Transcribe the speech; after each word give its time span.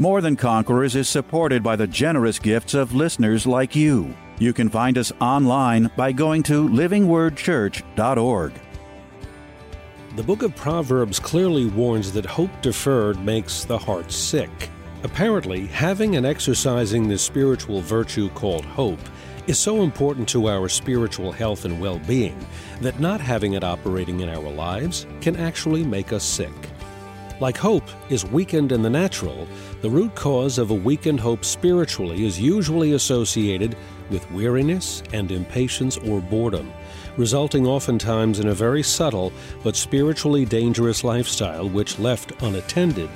More 0.00 0.20
Than 0.20 0.36
Conquerors 0.36 0.94
is 0.94 1.08
supported 1.08 1.60
by 1.64 1.74
the 1.74 1.88
generous 1.88 2.38
gifts 2.38 2.72
of 2.72 2.94
listeners 2.94 3.48
like 3.48 3.74
you. 3.74 4.14
You 4.38 4.52
can 4.52 4.68
find 4.68 4.96
us 4.96 5.10
online 5.20 5.90
by 5.96 6.12
going 6.12 6.44
to 6.44 6.68
livingwordchurch.org. 6.68 8.52
The 10.14 10.22
book 10.22 10.42
of 10.44 10.54
Proverbs 10.54 11.18
clearly 11.18 11.66
warns 11.66 12.12
that 12.12 12.24
hope 12.24 12.50
deferred 12.62 13.18
makes 13.24 13.64
the 13.64 13.76
heart 13.76 14.12
sick. 14.12 14.70
Apparently, 15.02 15.66
having 15.66 16.14
and 16.14 16.24
exercising 16.24 17.08
this 17.08 17.22
spiritual 17.22 17.80
virtue 17.80 18.28
called 18.30 18.64
hope 18.64 19.00
is 19.48 19.58
so 19.58 19.82
important 19.82 20.28
to 20.28 20.48
our 20.48 20.68
spiritual 20.68 21.32
health 21.32 21.64
and 21.64 21.80
well 21.80 21.98
being 22.06 22.38
that 22.80 23.00
not 23.00 23.20
having 23.20 23.54
it 23.54 23.64
operating 23.64 24.20
in 24.20 24.28
our 24.28 24.48
lives 24.48 25.08
can 25.20 25.34
actually 25.34 25.82
make 25.82 26.12
us 26.12 26.22
sick. 26.22 26.52
Like 27.40 27.56
hope 27.56 27.84
is 28.10 28.24
weakened 28.24 28.72
in 28.72 28.82
the 28.82 28.90
natural, 28.90 29.46
the 29.80 29.90
root 29.90 30.12
cause 30.16 30.58
of 30.58 30.72
a 30.72 30.74
weakened 30.74 31.20
hope 31.20 31.44
spiritually 31.44 32.26
is 32.26 32.40
usually 32.40 32.94
associated 32.94 33.76
with 34.10 34.28
weariness 34.32 35.04
and 35.12 35.30
impatience 35.30 35.98
or 35.98 36.20
boredom, 36.20 36.72
resulting 37.16 37.64
oftentimes 37.64 38.40
in 38.40 38.48
a 38.48 38.54
very 38.54 38.82
subtle 38.82 39.32
but 39.62 39.76
spiritually 39.76 40.44
dangerous 40.44 41.04
lifestyle 41.04 41.68
which, 41.68 42.00
left 42.00 42.32
unattended, 42.42 43.10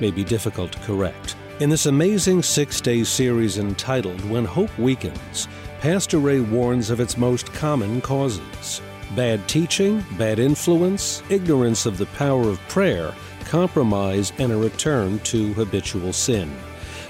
may 0.00 0.10
be 0.10 0.24
difficult 0.24 0.72
to 0.72 0.78
correct. 0.80 1.36
In 1.60 1.70
this 1.70 1.86
amazing 1.86 2.42
six 2.42 2.80
day 2.80 3.04
series 3.04 3.58
entitled 3.58 4.28
When 4.28 4.44
Hope 4.44 4.76
Weakens, 4.76 5.46
Pastor 5.80 6.18
Ray 6.18 6.40
warns 6.40 6.90
of 6.90 6.98
its 6.98 7.16
most 7.16 7.52
common 7.52 8.00
causes 8.00 8.80
bad 9.16 9.48
teaching, 9.48 10.04
bad 10.18 10.38
influence, 10.38 11.22
ignorance 11.30 11.86
of 11.86 11.96
the 11.96 12.06
power 12.06 12.42
of 12.42 12.60
prayer 12.68 13.14
compromise 13.48 14.32
and 14.38 14.52
a 14.52 14.56
return 14.56 15.18
to 15.20 15.52
habitual 15.54 16.12
sin. 16.12 16.54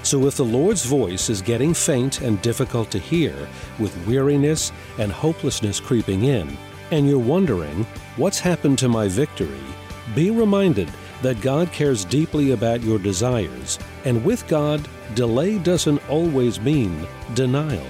So, 0.01 0.25
if 0.25 0.37
the 0.37 0.45
Lord's 0.45 0.85
voice 0.85 1.29
is 1.29 1.41
getting 1.41 1.73
faint 1.73 2.21
and 2.21 2.41
difficult 2.41 2.89
to 2.91 2.99
hear, 2.99 3.35
with 3.79 4.07
weariness 4.07 4.71
and 4.97 5.11
hopelessness 5.11 5.79
creeping 5.79 6.23
in, 6.23 6.57
and 6.91 7.07
you're 7.07 7.19
wondering, 7.19 7.85
what's 8.15 8.39
happened 8.39 8.79
to 8.79 8.87
my 8.87 9.07
victory? 9.07 9.59
Be 10.15 10.31
reminded 10.31 10.89
that 11.21 11.41
God 11.41 11.71
cares 11.71 12.05
deeply 12.05 12.51
about 12.51 12.81
your 12.81 12.97
desires, 12.97 13.77
and 14.05 14.23
with 14.23 14.47
God, 14.47 14.87
delay 15.15 15.57
doesn't 15.57 16.01
always 16.09 16.59
mean 16.61 17.05
denial. 17.33 17.85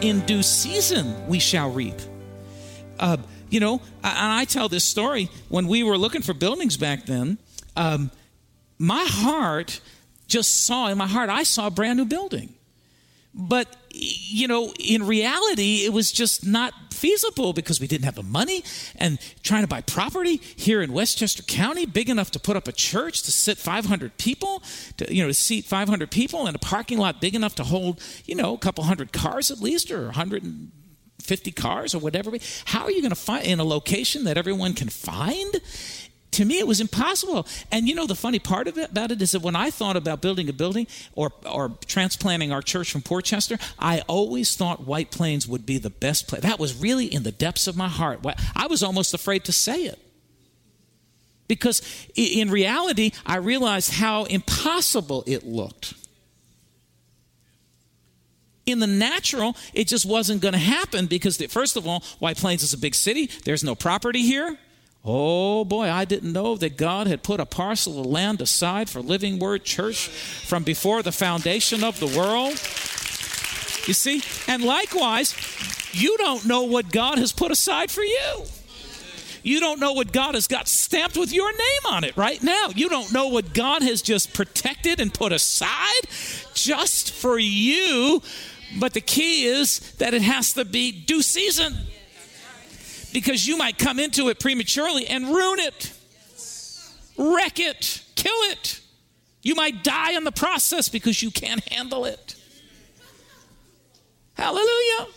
In 0.00 0.20
due 0.26 0.42
season 0.42 1.26
we 1.28 1.38
shall 1.38 1.70
reap. 1.70 1.94
Uh, 2.98 3.16
you 3.52 3.60
know, 3.60 3.82
and 4.02 4.32
I 4.32 4.46
tell 4.46 4.70
this 4.70 4.82
story 4.82 5.28
when 5.50 5.68
we 5.68 5.82
were 5.82 5.98
looking 5.98 6.22
for 6.22 6.32
buildings 6.32 6.78
back 6.78 7.04
then. 7.04 7.36
Um, 7.76 8.10
my 8.78 9.04
heart 9.06 9.80
just 10.26 10.64
saw 10.64 10.88
in 10.88 10.96
my 10.96 11.06
heart, 11.06 11.28
I 11.28 11.42
saw 11.42 11.66
a 11.66 11.70
brand 11.70 11.98
new 11.98 12.06
building. 12.06 12.54
But, 13.34 13.76
you 13.90 14.48
know, 14.48 14.72
in 14.78 15.06
reality, 15.06 15.84
it 15.84 15.92
was 15.92 16.12
just 16.12 16.46
not 16.46 16.72
feasible 16.92 17.52
because 17.52 17.78
we 17.78 17.86
didn't 17.86 18.04
have 18.04 18.14
the 18.14 18.22
money 18.22 18.64
and 18.96 19.18
trying 19.42 19.62
to 19.62 19.68
buy 19.68 19.82
property 19.82 20.36
here 20.56 20.80
in 20.82 20.92
Westchester 20.92 21.42
County 21.42 21.84
big 21.84 22.08
enough 22.08 22.30
to 22.32 22.40
put 22.40 22.56
up 22.56 22.68
a 22.68 22.72
church 22.72 23.22
to 23.22 23.32
sit 23.32 23.58
500 23.58 24.16
people, 24.16 24.62
to, 24.96 25.14
you 25.14 25.22
know, 25.22 25.28
to 25.28 25.34
seat 25.34 25.66
500 25.66 26.10
people 26.10 26.46
and 26.46 26.56
a 26.56 26.58
parking 26.58 26.98
lot 26.98 27.20
big 27.20 27.34
enough 27.34 27.54
to 27.56 27.64
hold, 27.64 28.02
you 28.24 28.34
know, 28.34 28.54
a 28.54 28.58
couple 28.58 28.84
hundred 28.84 29.12
cars 29.12 29.50
at 29.50 29.60
least 29.60 29.90
or 29.90 30.06
100 30.06 30.70
50 31.20 31.52
cars 31.52 31.94
or 31.94 31.98
whatever. 31.98 32.32
How 32.66 32.84
are 32.84 32.90
you 32.90 33.00
going 33.00 33.10
to 33.10 33.16
find 33.16 33.46
in 33.46 33.60
a 33.60 33.64
location 33.64 34.24
that 34.24 34.36
everyone 34.36 34.74
can 34.74 34.88
find? 34.88 35.60
To 36.32 36.46
me, 36.46 36.58
it 36.58 36.66
was 36.66 36.80
impossible. 36.80 37.46
And 37.70 37.86
you 37.86 37.94
know, 37.94 38.06
the 38.06 38.14
funny 38.14 38.38
part 38.38 38.66
of 38.66 38.78
it, 38.78 38.90
about 38.90 39.10
it 39.10 39.20
is 39.20 39.32
that 39.32 39.42
when 39.42 39.54
I 39.54 39.70
thought 39.70 39.96
about 39.96 40.22
building 40.22 40.48
a 40.48 40.52
building 40.52 40.86
or, 41.14 41.30
or 41.44 41.72
transplanting 41.86 42.52
our 42.52 42.62
church 42.62 42.90
from 42.90 43.02
Port 43.02 43.26
Chester, 43.26 43.58
I 43.78 44.00
always 44.08 44.56
thought 44.56 44.86
White 44.86 45.10
Plains 45.10 45.46
would 45.46 45.66
be 45.66 45.76
the 45.76 45.90
best 45.90 46.28
place. 46.28 46.42
That 46.42 46.58
was 46.58 46.74
really 46.80 47.06
in 47.06 47.22
the 47.22 47.32
depths 47.32 47.66
of 47.66 47.76
my 47.76 47.88
heart. 47.88 48.20
I 48.56 48.66
was 48.66 48.82
almost 48.82 49.12
afraid 49.12 49.44
to 49.44 49.52
say 49.52 49.84
it. 49.84 49.98
Because 51.48 51.82
in 52.14 52.50
reality, 52.50 53.10
I 53.26 53.36
realized 53.36 53.92
how 53.92 54.24
impossible 54.24 55.22
it 55.26 55.44
looked 55.44 55.92
in 58.66 58.78
the 58.78 58.86
natural, 58.86 59.56
it 59.74 59.88
just 59.88 60.06
wasn't 60.06 60.40
going 60.40 60.52
to 60.52 60.58
happen 60.58 61.06
because, 61.06 61.36
the, 61.36 61.46
first 61.46 61.76
of 61.76 61.86
all, 61.86 62.02
White 62.18 62.36
Plains 62.36 62.62
is 62.62 62.72
a 62.72 62.78
big 62.78 62.94
city. 62.94 63.28
There's 63.44 63.64
no 63.64 63.74
property 63.74 64.22
here. 64.22 64.58
Oh 65.04 65.64
boy, 65.64 65.90
I 65.90 66.04
didn't 66.04 66.32
know 66.32 66.54
that 66.56 66.76
God 66.76 67.08
had 67.08 67.24
put 67.24 67.40
a 67.40 67.46
parcel 67.46 67.98
of 67.98 68.06
land 68.06 68.40
aside 68.40 68.88
for 68.88 69.00
Living 69.00 69.40
Word 69.40 69.64
Church 69.64 70.06
from 70.06 70.62
before 70.62 71.02
the 71.02 71.10
foundation 71.10 71.82
of 71.82 71.98
the 71.98 72.06
world. 72.06 72.52
You 73.88 73.94
see? 73.94 74.22
And 74.46 74.62
likewise, 74.62 75.34
you 75.92 76.16
don't 76.18 76.46
know 76.46 76.62
what 76.62 76.92
God 76.92 77.18
has 77.18 77.32
put 77.32 77.50
aside 77.50 77.90
for 77.90 78.04
you. 78.04 78.44
You 79.42 79.58
don't 79.58 79.80
know 79.80 79.92
what 79.92 80.12
God 80.12 80.36
has 80.36 80.46
got 80.46 80.68
stamped 80.68 81.16
with 81.16 81.32
your 81.32 81.50
name 81.50 81.86
on 81.90 82.04
it 82.04 82.16
right 82.16 82.40
now. 82.40 82.68
You 82.72 82.88
don't 82.88 83.12
know 83.12 83.26
what 83.26 83.52
God 83.52 83.82
has 83.82 84.00
just 84.00 84.32
protected 84.32 85.00
and 85.00 85.12
put 85.12 85.32
aside 85.32 86.02
just 86.54 87.10
for 87.10 87.40
you 87.40 88.22
but 88.78 88.94
the 88.94 89.00
key 89.00 89.44
is 89.44 89.80
that 89.98 90.14
it 90.14 90.22
has 90.22 90.54
to 90.54 90.64
be 90.64 90.92
due 90.92 91.22
season. 91.22 91.76
Because 93.12 93.46
you 93.46 93.58
might 93.58 93.76
come 93.76 93.98
into 93.98 94.28
it 94.28 94.40
prematurely 94.40 95.06
and 95.06 95.28
ruin 95.28 95.60
it, 95.60 95.92
wreck 97.18 97.60
it, 97.60 98.02
kill 98.14 98.32
it. 98.50 98.80
You 99.42 99.54
might 99.54 99.84
die 99.84 100.12
in 100.12 100.24
the 100.24 100.32
process 100.32 100.88
because 100.88 101.22
you 101.22 101.30
can't 101.30 101.62
handle 101.68 102.06
it. 102.06 102.36
Hallelujah. 104.34 105.08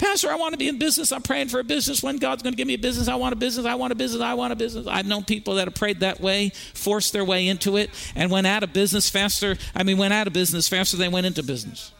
Pastor, 0.00 0.30
I 0.30 0.36
want 0.36 0.54
to 0.54 0.58
be 0.58 0.66
in 0.66 0.78
business. 0.78 1.12
I'm 1.12 1.20
praying 1.20 1.48
for 1.48 1.60
a 1.60 1.64
business. 1.64 2.02
When 2.02 2.16
God's 2.16 2.42
going 2.42 2.54
to 2.54 2.56
give 2.56 2.66
me 2.66 2.72
a 2.72 2.78
business, 2.78 3.06
I 3.06 3.16
want 3.16 3.34
a 3.34 3.36
business. 3.36 3.66
I 3.66 3.74
want 3.74 3.92
a 3.92 3.94
business. 3.94 4.22
I 4.22 4.32
want 4.32 4.50
a 4.50 4.56
business. 4.56 4.86
I've 4.86 5.04
known 5.04 5.24
people 5.24 5.56
that 5.56 5.68
have 5.68 5.74
prayed 5.74 6.00
that 6.00 6.22
way, 6.22 6.52
forced 6.72 7.12
their 7.12 7.22
way 7.22 7.46
into 7.46 7.76
it, 7.76 7.90
and 8.14 8.30
went 8.30 8.46
out 8.46 8.62
of 8.62 8.72
business 8.72 9.10
faster. 9.10 9.58
I 9.74 9.82
mean, 9.82 9.98
went 9.98 10.14
out 10.14 10.26
of 10.26 10.32
business 10.32 10.68
faster 10.68 10.96
than 10.96 11.10
they 11.10 11.12
went 11.12 11.26
into 11.26 11.42
business 11.42 11.92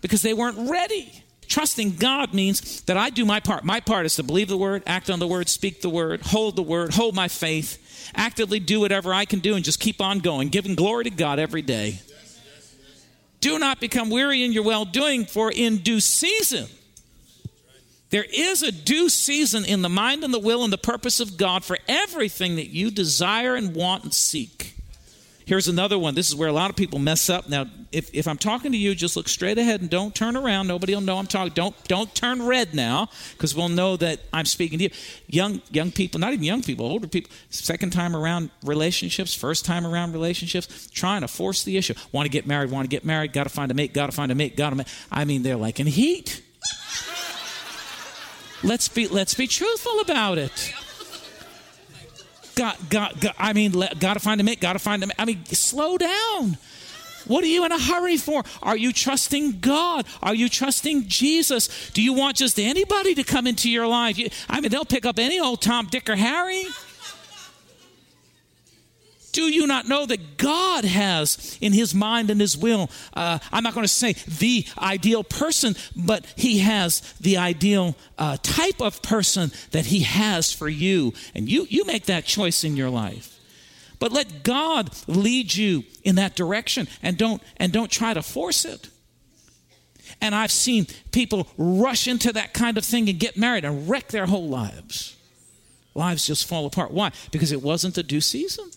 because 0.00 0.22
they 0.22 0.32
weren't 0.32 0.70
ready. 0.70 1.24
Trusting 1.48 1.96
God 1.96 2.32
means 2.32 2.82
that 2.82 2.96
I 2.96 3.10
do 3.10 3.24
my 3.24 3.40
part. 3.40 3.64
My 3.64 3.80
part 3.80 4.06
is 4.06 4.14
to 4.16 4.22
believe 4.22 4.46
the 4.46 4.56
word, 4.56 4.84
act 4.86 5.10
on 5.10 5.18
the 5.18 5.26
word, 5.26 5.48
speak 5.48 5.82
the 5.82 5.90
word, 5.90 6.22
hold 6.22 6.54
the 6.54 6.62
word, 6.62 6.94
hold 6.94 7.16
my 7.16 7.26
faith, 7.26 8.10
actively 8.14 8.60
do 8.60 8.78
whatever 8.78 9.12
I 9.12 9.24
can 9.24 9.40
do, 9.40 9.56
and 9.56 9.64
just 9.64 9.80
keep 9.80 10.00
on 10.00 10.20
going, 10.20 10.50
giving 10.50 10.76
glory 10.76 11.02
to 11.02 11.10
God 11.10 11.40
every 11.40 11.62
day. 11.62 12.00
Do 13.42 13.58
not 13.58 13.80
become 13.80 14.08
weary 14.08 14.44
in 14.44 14.52
your 14.52 14.62
well 14.62 14.84
doing, 14.84 15.26
for 15.26 15.50
in 15.50 15.78
due 15.78 15.98
season, 15.98 16.68
there 18.10 18.24
is 18.32 18.62
a 18.62 18.70
due 18.70 19.08
season 19.08 19.64
in 19.64 19.82
the 19.82 19.88
mind 19.88 20.22
and 20.22 20.32
the 20.32 20.38
will 20.38 20.62
and 20.62 20.72
the 20.72 20.78
purpose 20.78 21.18
of 21.18 21.36
God 21.36 21.64
for 21.64 21.76
everything 21.88 22.54
that 22.54 22.68
you 22.68 22.92
desire 22.92 23.56
and 23.56 23.74
want 23.74 24.04
and 24.04 24.14
seek. 24.14 24.71
Here's 25.44 25.68
another 25.68 25.98
one. 25.98 26.14
This 26.14 26.28
is 26.28 26.36
where 26.36 26.48
a 26.48 26.52
lot 26.52 26.70
of 26.70 26.76
people 26.76 26.98
mess 26.98 27.28
up. 27.28 27.48
Now, 27.48 27.66
if, 27.90 28.14
if 28.14 28.28
I'm 28.28 28.38
talking 28.38 28.72
to 28.72 28.78
you, 28.78 28.94
just 28.94 29.16
look 29.16 29.28
straight 29.28 29.58
ahead 29.58 29.80
and 29.80 29.90
don't 29.90 30.14
turn 30.14 30.36
around. 30.36 30.68
Nobody 30.68 30.94
will 30.94 31.00
know 31.00 31.18
I'm 31.18 31.26
talking. 31.26 31.52
Don't 31.52 31.74
don't 31.88 32.14
turn 32.14 32.42
red 32.42 32.74
now, 32.74 33.08
because 33.32 33.54
we'll 33.54 33.68
know 33.68 33.96
that 33.96 34.20
I'm 34.32 34.44
speaking 34.44 34.78
to 34.78 34.84
you. 34.84 34.90
Young 35.26 35.60
young 35.70 35.90
people, 35.90 36.20
not 36.20 36.32
even 36.32 36.44
young 36.44 36.62
people, 36.62 36.86
older 36.86 37.08
people, 37.08 37.30
second 37.50 37.90
time 37.90 38.14
around 38.14 38.50
relationships, 38.64 39.34
first 39.34 39.64
time 39.64 39.86
around 39.86 40.12
relationships, 40.12 40.88
trying 40.92 41.22
to 41.22 41.28
force 41.28 41.64
the 41.64 41.76
issue. 41.76 41.94
Want 42.12 42.26
to 42.26 42.30
get 42.30 42.46
married, 42.46 42.70
want 42.70 42.84
to 42.84 42.88
get 42.88 43.04
married, 43.04 43.32
gotta 43.32 43.50
find 43.50 43.70
a 43.70 43.74
mate, 43.74 43.92
gotta 43.92 44.12
find 44.12 44.30
a 44.30 44.34
mate, 44.34 44.56
gotta 44.56 44.76
mate. 44.76 44.88
I 45.10 45.24
mean, 45.24 45.42
they're 45.42 45.56
like 45.56 45.80
in 45.80 45.86
heat. 45.86 46.42
let's 48.62 48.88
be 48.88 49.08
let's 49.08 49.34
be 49.34 49.46
truthful 49.46 50.00
about 50.00 50.38
it. 50.38 50.72
Got, 52.54 52.90
got, 52.90 53.20
got 53.20 53.34
I 53.38 53.52
mean, 53.52 53.72
got 53.98 54.14
to 54.14 54.20
find 54.20 54.40
a 54.40 54.44
mate, 54.44 54.60
got 54.60 54.74
to 54.74 54.78
find 54.78 55.02
a 55.02 55.06
mate. 55.06 55.16
I 55.18 55.24
mean, 55.24 55.44
slow 55.46 55.96
down. 55.96 56.58
What 57.26 57.44
are 57.44 57.48
you 57.48 57.64
in 57.64 57.72
a 57.72 57.78
hurry 57.78 58.16
for? 58.16 58.42
Are 58.62 58.76
you 58.76 58.92
trusting 58.92 59.60
God? 59.60 60.06
Are 60.22 60.34
you 60.34 60.48
trusting 60.48 61.06
Jesus? 61.08 61.90
Do 61.90 62.02
you 62.02 62.12
want 62.12 62.36
just 62.36 62.58
anybody 62.58 63.14
to 63.14 63.24
come 63.24 63.46
into 63.46 63.70
your 63.70 63.86
life? 63.86 64.18
You, 64.18 64.28
I 64.48 64.60
mean, 64.60 64.70
they'll 64.70 64.84
pick 64.84 65.06
up 65.06 65.18
any 65.18 65.38
old 65.38 65.62
Tom, 65.62 65.86
Dick, 65.86 66.10
or 66.10 66.16
Harry. 66.16 66.64
Do 69.32 69.44
you 69.44 69.66
not 69.66 69.88
know 69.88 70.04
that 70.04 70.36
God 70.36 70.84
has 70.84 71.56
in 71.60 71.72
his 71.72 71.94
mind 71.94 72.30
and 72.30 72.38
his 72.38 72.56
will, 72.56 72.90
uh, 73.14 73.38
I'm 73.50 73.62
not 73.62 73.72
going 73.72 73.84
to 73.84 73.88
say 73.88 74.12
the 74.12 74.66
ideal 74.78 75.24
person, 75.24 75.74
but 75.96 76.26
he 76.36 76.58
has 76.58 77.00
the 77.18 77.38
ideal 77.38 77.96
uh, 78.18 78.36
type 78.42 78.82
of 78.82 79.00
person 79.00 79.50
that 79.70 79.86
he 79.86 80.00
has 80.00 80.52
for 80.52 80.68
you. 80.68 81.14
And 81.34 81.48
you, 81.48 81.66
you 81.70 81.86
make 81.86 82.04
that 82.06 82.26
choice 82.26 82.62
in 82.62 82.76
your 82.76 82.90
life. 82.90 83.38
But 83.98 84.12
let 84.12 84.42
God 84.42 84.90
lead 85.06 85.54
you 85.54 85.84
in 86.04 86.16
that 86.16 86.36
direction 86.36 86.86
and 87.02 87.16
don't, 87.16 87.42
and 87.56 87.72
don't 87.72 87.90
try 87.90 88.12
to 88.12 88.22
force 88.22 88.66
it. 88.66 88.90
And 90.20 90.34
I've 90.34 90.52
seen 90.52 90.88
people 91.10 91.48
rush 91.56 92.06
into 92.06 92.32
that 92.34 92.52
kind 92.52 92.76
of 92.76 92.84
thing 92.84 93.08
and 93.08 93.18
get 93.18 93.38
married 93.38 93.64
and 93.64 93.88
wreck 93.88 94.08
their 94.08 94.26
whole 94.26 94.48
lives. 94.48 95.16
Lives 95.94 96.26
just 96.26 96.46
fall 96.46 96.66
apart. 96.66 96.90
Why? 96.90 97.12
Because 97.30 97.50
it 97.50 97.62
wasn't 97.62 97.94
the 97.94 98.02
due 98.02 98.20
season. 98.20 98.70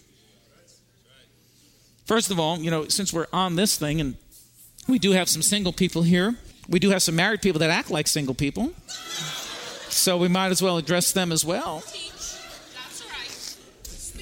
First 2.06 2.30
of 2.30 2.40
all, 2.40 2.60
you 2.60 2.70
know, 2.70 2.88
since 2.88 3.12
we're 3.12 3.28
on 3.34 3.56
this 3.56 3.78
thing, 3.78 4.00
and 4.00 4.16
we 4.88 5.00
do 5.00 5.12
have 5.12 5.28
some 5.28 5.42
single 5.42 5.74
people 5.74 6.04
here, 6.04 6.36
we 6.70 6.80
do 6.80 6.92
have 6.92 7.02
some 7.02 7.16
married 7.16 7.42
people 7.42 7.60
that 7.60 7.70
act 7.70 7.90
like 7.90 8.08
single 8.08 8.36
people. 8.36 8.72
So 9.90 10.18
we 10.18 10.28
might 10.28 10.52
as 10.52 10.62
well 10.62 10.78
address 10.78 11.12
them 11.12 11.32
as 11.32 11.44
well. 11.44 11.84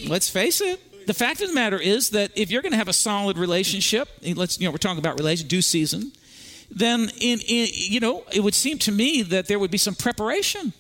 Let's 0.08 0.30
face 0.30 0.62
it. 0.62 1.08
The 1.08 1.14
fact 1.14 1.42
of 1.42 1.50
the 1.50 1.56
matter 1.56 1.78
is 1.78 2.12
that 2.12 2.32
if 2.36 2.50
you're 2.50 2.62
going 2.62 2.72
to 2.72 2.78
have 2.78 2.88
a 2.88 2.94
solid 2.94 3.38
relationship, 3.38 4.08
let's 4.36 4.60
you 4.60 4.66
know 4.66 4.72
we're 4.72 4.78
talking 4.78 5.00
about 5.00 5.18
relation 5.18 5.48
due 5.48 5.62
season, 5.62 6.14
then 6.72 7.10
in, 7.20 7.40
in 7.48 7.68
you 7.72 8.00
know 8.00 8.24
it 8.32 8.42
would 8.42 8.56
seem 8.56 8.78
to 8.80 8.92
me 8.92 9.22
that 9.24 9.48
there 9.48 9.60
would 9.60 9.72
be 9.72 9.78
some 9.78 9.96
preparation 9.96 10.72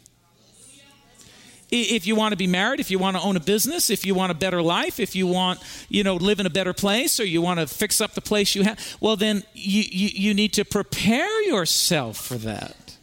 if 1.73 2.05
you 2.05 2.15
want 2.15 2.31
to 2.31 2.37
be 2.37 2.47
married, 2.47 2.79
if 2.79 2.91
you 2.91 2.99
want 2.99 3.17
to 3.17 3.23
own 3.23 3.35
a 3.35 3.39
business, 3.39 3.89
if 3.89 4.05
you 4.05 4.13
want 4.13 4.31
a 4.31 4.35
better 4.35 4.61
life, 4.61 4.99
if 4.99 5.15
you 5.15 5.27
want, 5.27 5.59
you 5.89 6.03
know, 6.03 6.15
live 6.15 6.39
in 6.39 6.45
a 6.45 6.49
better 6.49 6.73
place 6.73 7.19
or 7.19 7.25
you 7.25 7.41
want 7.41 7.59
to 7.59 7.67
fix 7.67 7.99
up 7.99 8.13
the 8.13 8.21
place 8.21 8.55
you 8.55 8.63
have, 8.63 8.97
well, 8.99 9.15
then 9.15 9.43
you, 9.53 9.81
you, 9.81 10.09
you 10.13 10.33
need 10.33 10.53
to 10.53 10.65
prepare 10.65 11.43
yourself 11.43 12.17
for 12.17 12.35
that. 12.35 12.97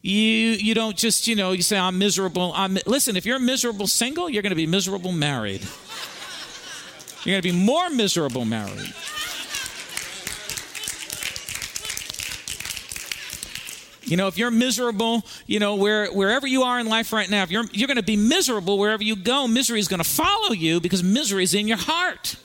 You, 0.00 0.14
you 0.14 0.74
don't 0.74 0.96
just, 0.96 1.26
you 1.26 1.34
know, 1.34 1.52
you 1.52 1.62
say, 1.62 1.76
I'm 1.76 1.98
miserable. 1.98 2.52
I'm, 2.54 2.78
listen, 2.86 3.16
if 3.16 3.26
you're 3.26 3.38
miserable 3.38 3.86
single, 3.86 4.30
you're 4.30 4.42
going 4.42 4.50
to 4.50 4.56
be 4.56 4.66
miserable 4.66 5.12
married. 5.12 5.62
You're 7.24 7.34
going 7.34 7.42
to 7.42 7.52
be 7.52 7.64
more 7.64 7.90
miserable 7.90 8.44
married. 8.44 8.94
You 14.08 14.16
know, 14.16 14.26
if 14.26 14.38
you're 14.38 14.50
miserable, 14.50 15.24
you 15.46 15.60
know, 15.60 15.74
where, 15.74 16.06
wherever 16.06 16.46
you 16.46 16.62
are 16.62 16.80
in 16.80 16.86
life 16.88 17.12
right 17.12 17.28
now, 17.28 17.42
if 17.42 17.50
you're, 17.50 17.64
you're 17.72 17.88
going 17.88 17.98
to 17.98 18.02
be 18.02 18.16
miserable 18.16 18.78
wherever 18.78 19.02
you 19.02 19.16
go, 19.16 19.46
misery 19.46 19.80
is 19.80 19.88
going 19.88 20.02
to 20.02 20.08
follow 20.08 20.52
you 20.52 20.80
because 20.80 21.02
misery 21.02 21.42
is 21.42 21.54
in 21.54 21.68
your 21.68 21.76
heart. 21.76 22.36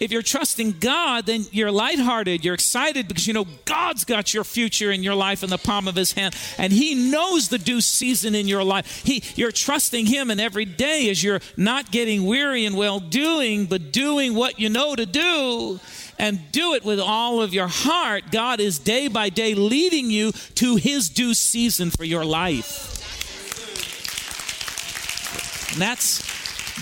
If 0.00 0.10
you're 0.10 0.22
trusting 0.22 0.76
God, 0.80 1.26
then 1.26 1.44
you're 1.52 1.70
lighthearted, 1.70 2.44
you're 2.44 2.54
excited 2.54 3.06
because 3.06 3.26
you 3.26 3.32
know 3.32 3.46
God's 3.64 4.04
got 4.04 4.34
your 4.34 4.44
future 4.44 4.90
in 4.90 5.02
your 5.02 5.14
life 5.14 5.42
in 5.42 5.50
the 5.50 5.58
palm 5.58 5.86
of 5.86 5.94
his 5.94 6.12
hand 6.12 6.34
and 6.58 6.72
he 6.72 7.10
knows 7.10 7.48
the 7.48 7.58
due 7.58 7.80
season 7.80 8.34
in 8.34 8.48
your 8.48 8.64
life. 8.64 9.04
He 9.04 9.22
you're 9.36 9.52
trusting 9.52 10.06
him 10.06 10.30
and 10.30 10.40
every 10.40 10.64
day 10.64 11.08
as 11.10 11.22
you're 11.22 11.40
not 11.56 11.92
getting 11.92 12.26
weary 12.26 12.66
and 12.66 12.76
well 12.76 12.98
doing, 12.98 13.66
but 13.66 13.92
doing 13.92 14.34
what 14.34 14.58
you 14.58 14.68
know 14.68 14.96
to 14.96 15.06
do 15.06 15.80
and 16.18 16.40
do 16.52 16.74
it 16.74 16.84
with 16.84 17.00
all 17.00 17.40
of 17.40 17.54
your 17.54 17.68
heart, 17.68 18.24
God 18.30 18.60
is 18.60 18.78
day 18.78 19.08
by 19.08 19.28
day 19.28 19.54
leading 19.54 20.10
you 20.10 20.32
to 20.56 20.76
His 20.76 21.08
due 21.08 21.34
season 21.34 21.90
for 21.90 22.04
your 22.04 22.24
life. 22.24 22.92
And 25.72 25.80
that's 25.82 26.34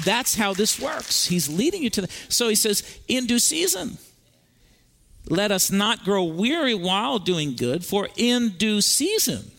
that's 0.04 0.34
how 0.34 0.54
this 0.54 0.80
works. 0.80 1.26
He's 1.26 1.48
leading 1.48 1.82
you 1.82 1.90
to 1.90 2.02
the 2.02 2.08
so 2.28 2.48
he 2.48 2.54
says, 2.54 2.82
in 3.08 3.26
due 3.26 3.38
season. 3.38 3.98
Let 5.28 5.52
us 5.52 5.70
not 5.70 6.02
grow 6.04 6.24
weary 6.24 6.74
while 6.74 7.20
doing 7.20 7.54
good, 7.54 7.84
for 7.84 8.08
in 8.16 8.50
due 8.50 8.80
season 8.80 9.51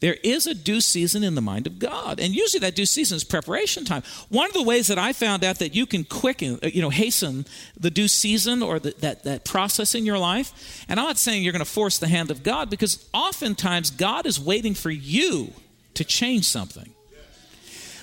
there 0.00 0.16
is 0.22 0.46
a 0.46 0.54
due 0.54 0.80
season 0.80 1.22
in 1.22 1.34
the 1.34 1.40
mind 1.40 1.66
of 1.66 1.78
God. 1.78 2.18
And 2.20 2.34
usually 2.34 2.60
that 2.60 2.74
due 2.74 2.86
season 2.86 3.16
is 3.16 3.24
preparation 3.24 3.84
time. 3.84 4.02
One 4.28 4.48
of 4.48 4.54
the 4.54 4.62
ways 4.62 4.88
that 4.88 4.98
I 4.98 5.12
found 5.12 5.44
out 5.44 5.58
that 5.58 5.74
you 5.74 5.86
can 5.86 6.04
quicken, 6.04 6.58
uh, 6.62 6.68
you 6.68 6.80
know, 6.80 6.90
hasten 6.90 7.46
the 7.78 7.90
due 7.90 8.08
season 8.08 8.62
or 8.62 8.78
the, 8.78 8.94
that, 9.00 9.24
that 9.24 9.44
process 9.44 9.94
in 9.94 10.06
your 10.06 10.18
life, 10.18 10.84
and 10.88 10.98
I'm 10.98 11.06
not 11.06 11.18
saying 11.18 11.42
you're 11.42 11.52
going 11.52 11.64
to 11.64 11.70
force 11.70 11.98
the 11.98 12.08
hand 12.08 12.30
of 12.30 12.42
God 12.42 12.70
because 12.70 13.08
oftentimes 13.12 13.90
God 13.90 14.26
is 14.26 14.40
waiting 14.40 14.74
for 14.74 14.90
you 14.90 15.52
to 15.94 16.04
change 16.04 16.46
something. 16.46 16.90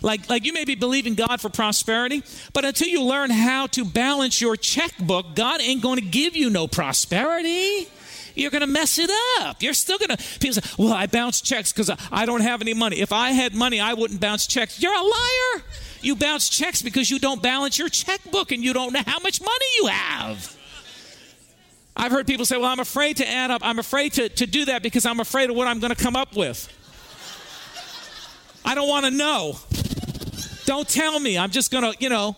Like, 0.04 0.30
like 0.30 0.46
you 0.46 0.54
may 0.54 0.66
be 0.66 0.76
believing 0.76 1.16
God 1.16 1.42
for 1.42 1.50
prosperity, 1.50 2.24
but 2.54 2.64
until 2.64 2.88
you 2.88 3.02
learn 3.02 3.32
how 3.32 3.66
to 3.68 3.84
balance 3.84 4.40
your 4.40 4.56
checkbook, 4.56 5.36
God 5.36 5.60
ain't 5.60 5.82
going 5.82 6.00
to 6.00 6.06
give 6.06 6.36
you 6.36 6.52
no 6.52 6.68
prosperity 6.68 7.88
you're 8.38 8.52
going 8.52 8.62
to 8.62 8.68
mess 8.68 8.98
it 9.00 9.10
up. 9.40 9.62
You're 9.62 9.74
still 9.74 9.98
going 9.98 10.16
to, 10.16 10.40
people 10.40 10.62
say, 10.62 10.76
well, 10.78 10.94
I 10.94 11.08
bounce 11.08 11.42
checks 11.42 11.72
because 11.74 11.90
I 12.12 12.26
don't 12.26 12.42
have 12.42 12.62
any 12.62 12.74
money. 12.74 13.00
If 13.00 13.12
I 13.12 13.32
had 13.32 13.56
money, 13.56 13.80
I 13.80 13.94
wouldn't 13.94 14.22
bounce 14.22 14.48
checks. 14.48 14.82
You're 14.82 14.94
a 14.94 15.02
liar. 15.02 15.64
You 16.02 16.16
bounce 16.16 16.48
checks 16.48 16.82
because 16.82 17.10
you 17.10 17.20
don't 17.20 17.42
balance 17.42 17.78
your 17.78 17.90
checkbook 17.90 18.52
and 18.52 18.64
you 18.64 18.74
don't 18.74 18.94
know 18.94 19.02
how 19.06 19.20
much 19.20 19.42
money 19.42 19.66
you 19.78 19.88
have. 19.88 20.56
I've 21.96 22.12
heard 22.12 22.28
people 22.28 22.46
say, 22.46 22.58
well, 22.58 22.68
I'm 22.68 22.80
afraid 22.80 23.18
to 23.18 23.28
add 23.28 23.50
up. 23.50 23.62
I'm 23.64 23.80
afraid 23.80 24.14
to, 24.14 24.30
to 24.30 24.46
do 24.46 24.66
that 24.66 24.84
because 24.84 25.06
I'm 25.06 25.20
afraid 25.20 25.50
of 25.50 25.56
what 25.56 25.68
I'm 25.68 25.80
going 25.80 25.94
to 25.94 26.02
come 26.02 26.16
up 26.16 26.36
with. 26.36 26.72
I 28.64 28.76
don't 28.76 28.88
want 28.88 29.06
to 29.06 29.12
know. 29.12 29.58
Don't 30.66 30.88
tell 30.88 31.20
me. 31.20 31.38
I'm 31.40 31.50
just 31.50 31.72
going 31.72 31.92
to, 31.92 31.98
you 32.00 32.10
know, 32.10 32.36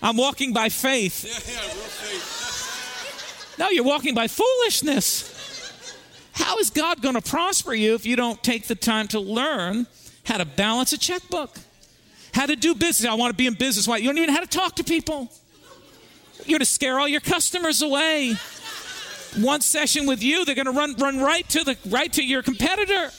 I'm 0.00 0.16
walking 0.16 0.54
by 0.54 0.70
faith. 0.70 1.24
Yeah, 1.24 1.54
yeah, 1.54 1.60
real 1.60 1.74
faith. 1.74 2.45
No, 3.58 3.70
you're 3.70 3.84
walking 3.84 4.14
by 4.14 4.28
foolishness. 4.28 5.32
How 6.32 6.58
is 6.58 6.70
God 6.70 7.00
going 7.00 7.14
to 7.14 7.22
prosper 7.22 7.74
you 7.74 7.94
if 7.94 8.04
you 8.04 8.14
don't 8.14 8.42
take 8.42 8.66
the 8.66 8.74
time 8.74 9.08
to 9.08 9.20
learn 9.20 9.86
how 10.24 10.36
to 10.36 10.44
balance 10.44 10.92
a 10.92 10.98
checkbook? 10.98 11.58
How 12.34 12.44
to 12.44 12.56
do 12.56 12.74
business. 12.74 13.10
I 13.10 13.14
want 13.14 13.30
to 13.30 13.36
be 13.36 13.46
in 13.46 13.54
business. 13.54 13.88
Why? 13.88 13.96
You 13.96 14.08
don't 14.08 14.18
even 14.18 14.28
know 14.28 14.34
how 14.34 14.40
to 14.40 14.46
talk 14.46 14.76
to 14.76 14.84
people. 14.84 15.30
You're 16.40 16.58
going 16.58 16.60
to 16.60 16.66
scare 16.66 17.00
all 17.00 17.08
your 17.08 17.22
customers 17.22 17.80
away. 17.80 18.34
One 19.38 19.62
session 19.62 20.06
with 20.06 20.22
you, 20.22 20.44
they're 20.44 20.54
going 20.54 20.66
to 20.66 20.72
run 20.72 20.94
run 20.96 21.18
right 21.20 21.48
to 21.50 21.64
the 21.64 21.76
right 21.88 22.12
to 22.12 22.22
your 22.22 22.42
competitor. 22.42 23.10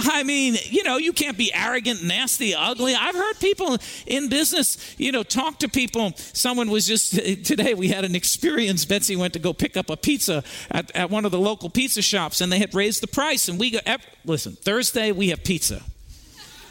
I 0.00 0.22
mean, 0.22 0.56
you 0.64 0.84
know, 0.84 0.96
you 0.96 1.12
can't 1.12 1.36
be 1.36 1.52
arrogant, 1.52 2.04
nasty, 2.04 2.54
ugly. 2.54 2.94
I've 2.94 3.16
heard 3.16 3.40
people 3.40 3.76
in 4.06 4.28
business, 4.28 4.94
you 4.96 5.10
know, 5.10 5.24
talk 5.24 5.58
to 5.58 5.68
people. 5.68 6.12
Someone 6.16 6.70
was 6.70 6.86
just, 6.86 7.12
today 7.44 7.74
we 7.74 7.88
had 7.88 8.04
an 8.04 8.14
experience. 8.14 8.84
Betsy 8.84 9.16
went 9.16 9.32
to 9.32 9.40
go 9.40 9.52
pick 9.52 9.76
up 9.76 9.90
a 9.90 9.96
pizza 9.96 10.44
at, 10.70 10.94
at 10.94 11.10
one 11.10 11.24
of 11.24 11.32
the 11.32 11.38
local 11.40 11.68
pizza 11.68 12.00
shops 12.00 12.40
and 12.40 12.52
they 12.52 12.60
had 12.60 12.74
raised 12.74 13.02
the 13.02 13.08
price. 13.08 13.48
And 13.48 13.58
we 13.58 13.72
go, 13.72 13.80
listen, 14.24 14.52
Thursday 14.52 15.10
we 15.10 15.30
have 15.30 15.42
pizza. 15.42 15.82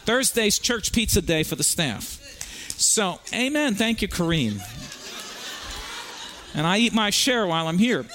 Thursday's 0.04 0.58
church 0.58 0.92
pizza 0.92 1.20
day 1.20 1.42
for 1.42 1.54
the 1.54 1.62
staff. 1.62 2.24
So, 2.78 3.20
amen. 3.34 3.74
Thank 3.74 4.00
you, 4.00 4.08
Kareem. 4.08 4.62
And 6.56 6.66
I 6.66 6.78
eat 6.78 6.94
my 6.94 7.10
share 7.10 7.46
while 7.46 7.68
I'm 7.68 7.76
here. 7.76 8.06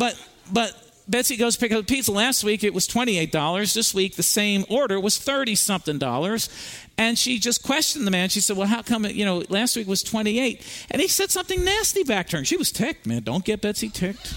But, 0.00 0.20
but 0.52 0.81
Betsy 1.12 1.36
goes 1.36 1.56
pick 1.58 1.70
up 1.72 1.86
the 1.86 1.94
pizza. 1.94 2.10
Last 2.10 2.42
week 2.42 2.64
it 2.64 2.72
was 2.72 2.88
$28. 2.88 3.74
This 3.74 3.92
week 3.92 4.16
the 4.16 4.22
same 4.22 4.64
order 4.70 4.98
was 4.98 5.18
30 5.18 5.54
something 5.54 5.98
dollars. 5.98 6.48
And 6.96 7.18
she 7.18 7.38
just 7.38 7.62
questioned 7.62 8.06
the 8.06 8.10
man. 8.10 8.30
She 8.30 8.40
said, 8.40 8.56
Well, 8.56 8.66
how 8.66 8.80
come, 8.80 9.04
you 9.04 9.26
know, 9.26 9.42
last 9.50 9.76
week 9.76 9.86
was 9.86 10.02
28? 10.02 10.86
And 10.90 11.02
he 11.02 11.08
said 11.08 11.30
something 11.30 11.62
nasty 11.62 12.02
back 12.02 12.28
to 12.28 12.36
her. 12.36 12.38
And 12.38 12.48
she 12.48 12.56
was 12.56 12.72
ticked, 12.72 13.06
man. 13.06 13.24
Don't 13.24 13.44
get 13.44 13.60
Betsy 13.60 13.90
ticked. 13.90 14.32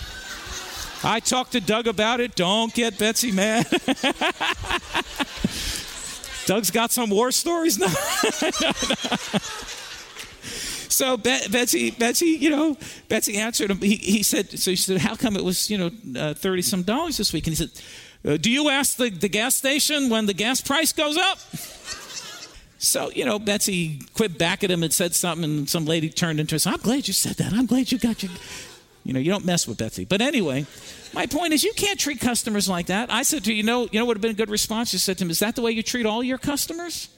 I 1.02 1.22
talked 1.22 1.54
to 1.54 1.62
Doug 1.62 1.88
about 1.88 2.20
it. 2.20 2.36
Don't 2.36 2.74
get 2.74 3.00
Betsy 3.00 3.32
mad. 3.32 3.68
Doug's 6.46 6.72
got 6.72 6.92
some 6.92 7.10
war 7.10 7.32
stories 7.32 7.80
now. 7.80 7.88
So 10.96 11.18
Betsy, 11.18 11.92
Betsy, 11.92 12.28
you 12.28 12.50
know, 12.50 12.78
Betsy 13.10 13.36
answered 13.36 13.70
him. 13.70 13.80
He, 13.80 13.98
he 13.98 14.24
said, 14.24 14.50
so 14.50 14.72
she 14.72 14.78
said, 14.78 15.00
how 15.00 15.16
come 15.16 15.36
it 15.36 15.44
was, 15.44 15.70
you 15.70 15.78
know, 15.78 15.90
thirty 16.34 16.62
uh, 16.62 16.64
some 16.64 16.84
dollars 16.84 17.18
this 17.18 17.34
week? 17.34 17.48
And 17.48 17.58
he 17.58 17.66
said, 17.66 17.72
uh, 18.24 18.38
do 18.38 18.50
you 18.50 18.70
ask 18.70 18.96
the, 18.96 19.10
the 19.10 19.28
gas 19.28 19.56
station 19.56 20.10
when 20.10 20.26
the 20.26 20.34
gas 20.34 20.62
price 20.62 20.94
goes 20.94 21.18
up? 21.18 21.40
So, 22.78 23.12
you 23.12 23.26
know, 23.26 23.40
Betsy 23.40 24.00
quit 24.14 24.38
back 24.38 24.64
at 24.64 24.72
him 24.72 24.84
and 24.84 24.94
said 24.94 25.14
something, 25.14 25.44
and 25.44 25.70
some 25.70 25.84
lady 25.84 26.10
turned 26.10 26.40
into. 26.40 26.58
Said, 26.58 26.76
I'm 26.76 26.80
glad 26.80 27.10
you 27.10 27.14
said 27.14 27.36
that. 27.38 27.52
I'm 27.52 27.66
glad 27.66 27.92
you 27.92 27.98
got 27.98 28.24
your. 28.24 28.32
You 29.04 29.12
know, 29.12 29.20
you 29.20 29.32
don't 29.32 29.46
mess 29.46 29.68
with 29.68 29.78
Betsy. 29.78 30.06
But 30.06 30.22
anyway, 30.22 30.66
my 31.14 31.26
point 31.26 31.52
is, 31.52 31.62
you 31.64 31.74
can't 31.74 32.00
treat 32.00 32.22
customers 32.22 32.70
like 32.70 32.86
that. 32.86 33.12
I 33.12 33.24
said 33.24 33.44
to 33.44 33.52
you, 33.52 33.58
you 33.58 33.64
know, 33.64 33.90
you 33.92 34.00
know, 34.00 34.06
what 34.06 34.16
would 34.16 34.18
have 34.18 34.22
been 34.22 34.32
a 34.32 34.34
good 34.34 34.50
response. 34.50 34.94
You 34.94 35.00
said 35.00 35.18
to 35.18 35.26
him, 35.26 35.30
"Is 35.30 35.40
that 35.40 35.56
the 35.56 35.62
way 35.62 35.72
you 35.72 35.84
treat 35.84 36.06
all 36.06 36.24
your 36.24 36.38
customers?" 36.38 37.10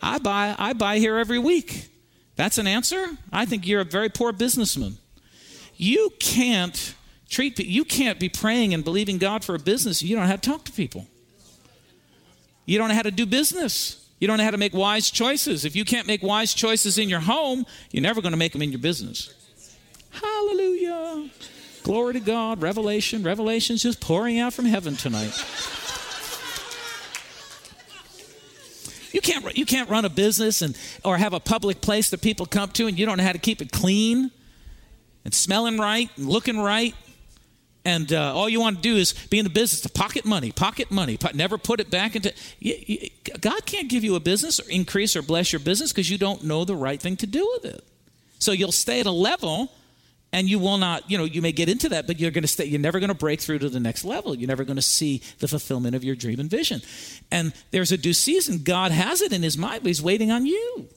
I 0.00 0.18
buy, 0.18 0.54
I 0.56 0.74
buy 0.74 0.98
here 0.98 1.18
every 1.18 1.40
week. 1.40 1.88
That's 2.38 2.56
an 2.56 2.68
answer? 2.68 3.04
I 3.32 3.46
think 3.46 3.66
you're 3.66 3.80
a 3.80 3.84
very 3.84 4.08
poor 4.08 4.30
businessman. 4.30 4.98
You 5.76 6.12
can't 6.20 6.94
treat 7.28 7.58
you 7.58 7.84
can't 7.84 8.20
be 8.20 8.28
praying 8.28 8.72
and 8.72 8.84
believing 8.84 9.18
God 9.18 9.42
for 9.42 9.56
a 9.56 9.58
business. 9.58 10.04
You 10.04 10.14
don't 10.14 10.22
know 10.22 10.30
how 10.30 10.36
to 10.36 10.50
talk 10.50 10.64
to 10.66 10.72
people. 10.72 11.08
You 12.64 12.78
don't 12.78 12.88
know 12.88 12.94
how 12.94 13.02
to 13.02 13.10
do 13.10 13.26
business. 13.26 14.08
You 14.20 14.28
don't 14.28 14.36
know 14.36 14.44
how 14.44 14.52
to 14.52 14.56
make 14.56 14.72
wise 14.72 15.10
choices. 15.10 15.64
If 15.64 15.74
you 15.74 15.84
can't 15.84 16.06
make 16.06 16.22
wise 16.22 16.54
choices 16.54 16.96
in 16.96 17.08
your 17.08 17.20
home, 17.20 17.66
you're 17.90 18.04
never 18.04 18.22
going 18.22 18.32
to 18.32 18.38
make 18.38 18.52
them 18.52 18.62
in 18.62 18.70
your 18.70 18.80
business. 18.80 19.34
Hallelujah. 20.10 21.30
Glory 21.82 22.12
to 22.12 22.20
God. 22.20 22.62
Revelation. 22.62 23.24
Revelation's 23.24 23.82
just 23.82 24.00
pouring 24.00 24.38
out 24.38 24.52
from 24.52 24.64
heaven 24.64 24.94
tonight. 24.94 25.34
You 29.12 29.20
can't, 29.20 29.56
you 29.56 29.66
can't 29.66 29.88
run 29.88 30.04
a 30.04 30.10
business 30.10 30.62
and, 30.62 30.76
or 31.04 31.16
have 31.16 31.32
a 31.32 31.40
public 31.40 31.80
place 31.80 32.10
that 32.10 32.20
people 32.20 32.46
come 32.46 32.70
to 32.72 32.86
and 32.86 32.98
you 32.98 33.06
don't 33.06 33.18
know 33.18 33.24
how 33.24 33.32
to 33.32 33.38
keep 33.38 33.62
it 33.62 33.72
clean 33.72 34.30
and 35.24 35.34
smelling 35.34 35.78
right 35.78 36.10
and 36.16 36.26
looking 36.26 36.58
right. 36.58 36.94
And 37.84 38.12
uh, 38.12 38.34
all 38.34 38.48
you 38.48 38.60
want 38.60 38.76
to 38.76 38.82
do 38.82 38.96
is 38.96 39.14
be 39.30 39.38
in 39.38 39.44
the 39.44 39.50
business 39.50 39.80
to 39.82 39.88
pocket 39.88 40.24
money, 40.24 40.52
pocket 40.52 40.90
money, 40.90 41.16
po- 41.16 41.30
never 41.32 41.56
put 41.56 41.80
it 41.80 41.90
back 41.90 42.16
into. 42.16 42.34
You, 42.58 42.74
you, 42.78 43.08
God 43.40 43.64
can't 43.64 43.88
give 43.88 44.04
you 44.04 44.14
a 44.14 44.20
business 44.20 44.60
or 44.60 44.68
increase 44.68 45.16
or 45.16 45.22
bless 45.22 45.52
your 45.52 45.60
business 45.60 45.90
because 45.92 46.10
you 46.10 46.18
don't 46.18 46.44
know 46.44 46.64
the 46.64 46.76
right 46.76 47.00
thing 47.00 47.16
to 47.16 47.26
do 47.26 47.48
with 47.54 47.72
it. 47.72 47.84
So 48.38 48.52
you'll 48.52 48.72
stay 48.72 49.00
at 49.00 49.06
a 49.06 49.10
level 49.10 49.72
and 50.32 50.48
you 50.48 50.58
will 50.58 50.78
not 50.78 51.10
you 51.10 51.16
know 51.16 51.24
you 51.24 51.42
may 51.42 51.52
get 51.52 51.68
into 51.68 51.88
that 51.88 52.06
but 52.06 52.20
you're 52.20 52.30
going 52.30 52.42
to 52.42 52.48
stay 52.48 52.64
you're 52.64 52.80
never 52.80 53.00
going 53.00 53.08
to 53.08 53.14
break 53.14 53.40
through 53.40 53.58
to 53.58 53.68
the 53.68 53.80
next 53.80 54.04
level. 54.04 54.34
You're 54.34 54.48
never 54.48 54.64
going 54.64 54.76
to 54.76 54.82
see 54.82 55.22
the 55.38 55.48
fulfillment 55.48 55.94
of 55.94 56.04
your 56.04 56.16
dream 56.16 56.40
and 56.40 56.50
vision. 56.50 56.82
And 57.30 57.52
there's 57.70 57.92
a 57.92 57.96
due 57.96 58.12
season. 58.12 58.62
God 58.62 58.92
has 58.92 59.22
it 59.22 59.32
in 59.32 59.42
his 59.42 59.56
mind 59.56 59.82
but 59.82 59.88
he's 59.88 60.02
waiting 60.02 60.30
on 60.30 60.46
you. 60.46 60.88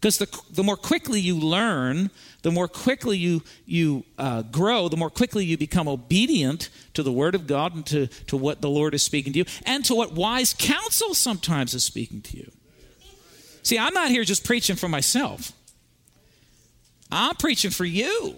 Because 0.00 0.16
the, 0.16 0.40
the 0.50 0.62
more 0.62 0.76
quickly 0.76 1.20
you 1.20 1.36
learn 1.36 2.10
the 2.42 2.50
more 2.50 2.68
quickly 2.68 3.18
you 3.18 3.42
you 3.66 4.04
uh, 4.18 4.42
grow 4.42 4.88
the 4.88 4.96
more 4.96 5.10
quickly 5.10 5.44
you 5.44 5.58
become 5.58 5.88
obedient 5.88 6.70
to 6.94 7.02
the 7.02 7.12
word 7.12 7.34
of 7.34 7.46
god 7.46 7.74
and 7.74 7.86
to, 7.86 8.06
to 8.06 8.36
what 8.36 8.62
the 8.62 8.70
lord 8.70 8.94
is 8.94 9.02
speaking 9.02 9.32
to 9.34 9.40
you 9.40 9.44
and 9.66 9.84
to 9.84 9.94
what 9.94 10.12
wise 10.12 10.54
counsel 10.58 11.12
sometimes 11.14 11.74
is 11.74 11.84
speaking 11.84 12.22
to 12.22 12.38
you. 12.38 12.50
See 13.62 13.78
i'm 13.78 13.92
not 13.92 14.10
here 14.10 14.24
just 14.24 14.44
preaching 14.44 14.76
for 14.76 14.88
myself 14.88 15.52
I'm 17.12 17.34
preaching 17.36 17.70
for 17.70 17.84
you. 17.84 18.36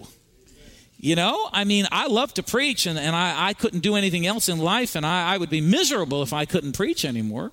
You 0.99 1.17
know, 1.17 1.49
I 1.53 1.65
mean, 1.65 1.87
I 1.91 2.07
love 2.07 2.33
to 2.35 2.45
preach, 2.45 2.87
and, 2.87 2.97
and 2.97 3.17
I, 3.17 3.49
I 3.49 3.55
couldn't 3.55 3.81
do 3.81 3.97
anything 3.97 4.25
else 4.25 4.49
in 4.49 4.59
life, 4.59 4.95
and 4.95 5.05
I, 5.05 5.35
I 5.35 5.37
would 5.37 5.51
be 5.51 5.61
miserable 5.61 6.23
if 6.23 6.33
I 6.33 6.45
couldn't 6.45 6.77
preach 6.77 7.05
anymore. 7.05 7.51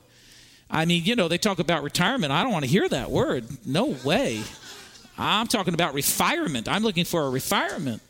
I 0.69 0.85
mean, 0.85 1.03
you 1.03 1.15
know, 1.15 1.27
they 1.27 1.39
talk 1.39 1.57
about 1.57 1.81
retirement. 1.81 2.31
I 2.31 2.43
don't 2.43 2.51
want 2.51 2.65
to 2.65 2.69
hear 2.69 2.87
that 2.87 3.09
word. 3.09 3.45
No 3.65 3.95
way. 4.03 4.43
I'm 5.17 5.47
talking 5.47 5.73
about 5.73 5.95
refirement. 5.95 6.67
I'm 6.67 6.83
looking 6.83 7.05
for 7.05 7.27
a 7.27 7.31
refirement. 7.31 8.01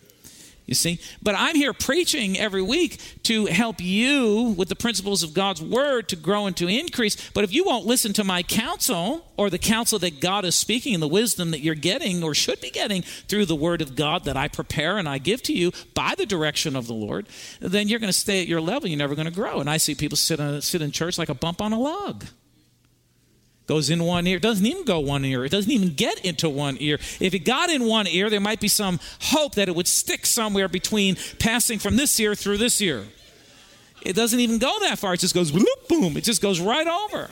You 0.69 0.75
see? 0.75 0.99
But 1.23 1.33
I'm 1.35 1.55
here 1.55 1.73
preaching 1.73 2.37
every 2.37 2.61
week 2.61 3.01
to 3.23 3.47
help 3.47 3.81
you 3.81 4.53
with 4.55 4.69
the 4.69 4.75
principles 4.75 5.23
of 5.23 5.33
God's 5.33 5.63
word 5.63 6.07
to 6.09 6.15
grow 6.15 6.45
and 6.45 6.55
to 6.57 6.67
increase. 6.67 7.31
But 7.31 7.43
if 7.43 7.51
you 7.51 7.63
won't 7.63 7.87
listen 7.87 8.13
to 8.13 8.23
my 8.23 8.43
counsel 8.43 9.25
or 9.35 9.49
the 9.49 9.57
counsel 9.57 9.97
that 9.97 10.21
God 10.21 10.45
is 10.45 10.53
speaking 10.53 10.93
and 10.93 11.01
the 11.01 11.07
wisdom 11.07 11.49
that 11.49 11.61
you're 11.61 11.73
getting 11.73 12.23
or 12.23 12.35
should 12.35 12.61
be 12.61 12.69
getting 12.69 13.01
through 13.01 13.47
the 13.47 13.55
word 13.55 13.81
of 13.81 13.95
God 13.95 14.25
that 14.25 14.37
I 14.37 14.47
prepare 14.47 14.99
and 14.99 15.09
I 15.09 15.17
give 15.17 15.41
to 15.43 15.53
you 15.53 15.71
by 15.95 16.13
the 16.15 16.27
direction 16.27 16.75
of 16.75 16.85
the 16.85 16.93
Lord, 16.93 17.25
then 17.59 17.87
you're 17.87 17.97
going 17.97 18.13
to 18.13 18.19
stay 18.19 18.39
at 18.39 18.47
your 18.47 18.61
level. 18.61 18.87
You're 18.87 18.99
never 18.99 19.15
going 19.15 19.25
to 19.25 19.33
grow. 19.33 19.59
And 19.59 19.71
I 19.71 19.77
see 19.77 19.95
people 19.95 20.17
sit, 20.17 20.39
on, 20.39 20.61
sit 20.61 20.83
in 20.83 20.91
church 20.91 21.17
like 21.17 21.29
a 21.29 21.33
bump 21.33 21.63
on 21.63 21.73
a 21.73 21.79
log 21.79 22.25
goes 23.69 23.91
in 23.91 24.03
one 24.03 24.25
ear. 24.25 24.37
It 24.37 24.41
doesn't 24.41 24.65
even 24.65 24.83
go 24.83 24.99
one 24.99 25.23
ear. 25.23 25.45
It 25.45 25.51
doesn't 25.51 25.71
even 25.71 25.93
get 25.93 26.25
into 26.25 26.49
one 26.49 26.75
ear. 26.79 26.95
If 27.19 27.35
it 27.35 27.45
got 27.45 27.69
in 27.69 27.85
one 27.85 28.07
ear, 28.07 28.27
there 28.31 28.39
might 28.39 28.59
be 28.59 28.67
some 28.67 28.99
hope 29.21 29.53
that 29.55 29.69
it 29.69 29.75
would 29.75 29.87
stick 29.87 30.25
somewhere 30.25 30.67
between 30.67 31.17
passing 31.37 31.77
from 31.77 31.95
this 31.95 32.19
ear 32.19 32.33
through 32.33 32.57
this 32.57 32.81
ear. 32.81 33.05
It 34.01 34.15
doesn't 34.15 34.39
even 34.39 34.57
go 34.57 34.75
that 34.81 34.97
far. 34.97 35.13
It 35.13 35.19
just 35.19 35.35
goes 35.35 35.53
whoop, 35.53 35.87
boom. 35.87 36.17
It 36.17 36.23
just 36.23 36.41
goes 36.41 36.59
right 36.59 36.87
over. 36.87 37.29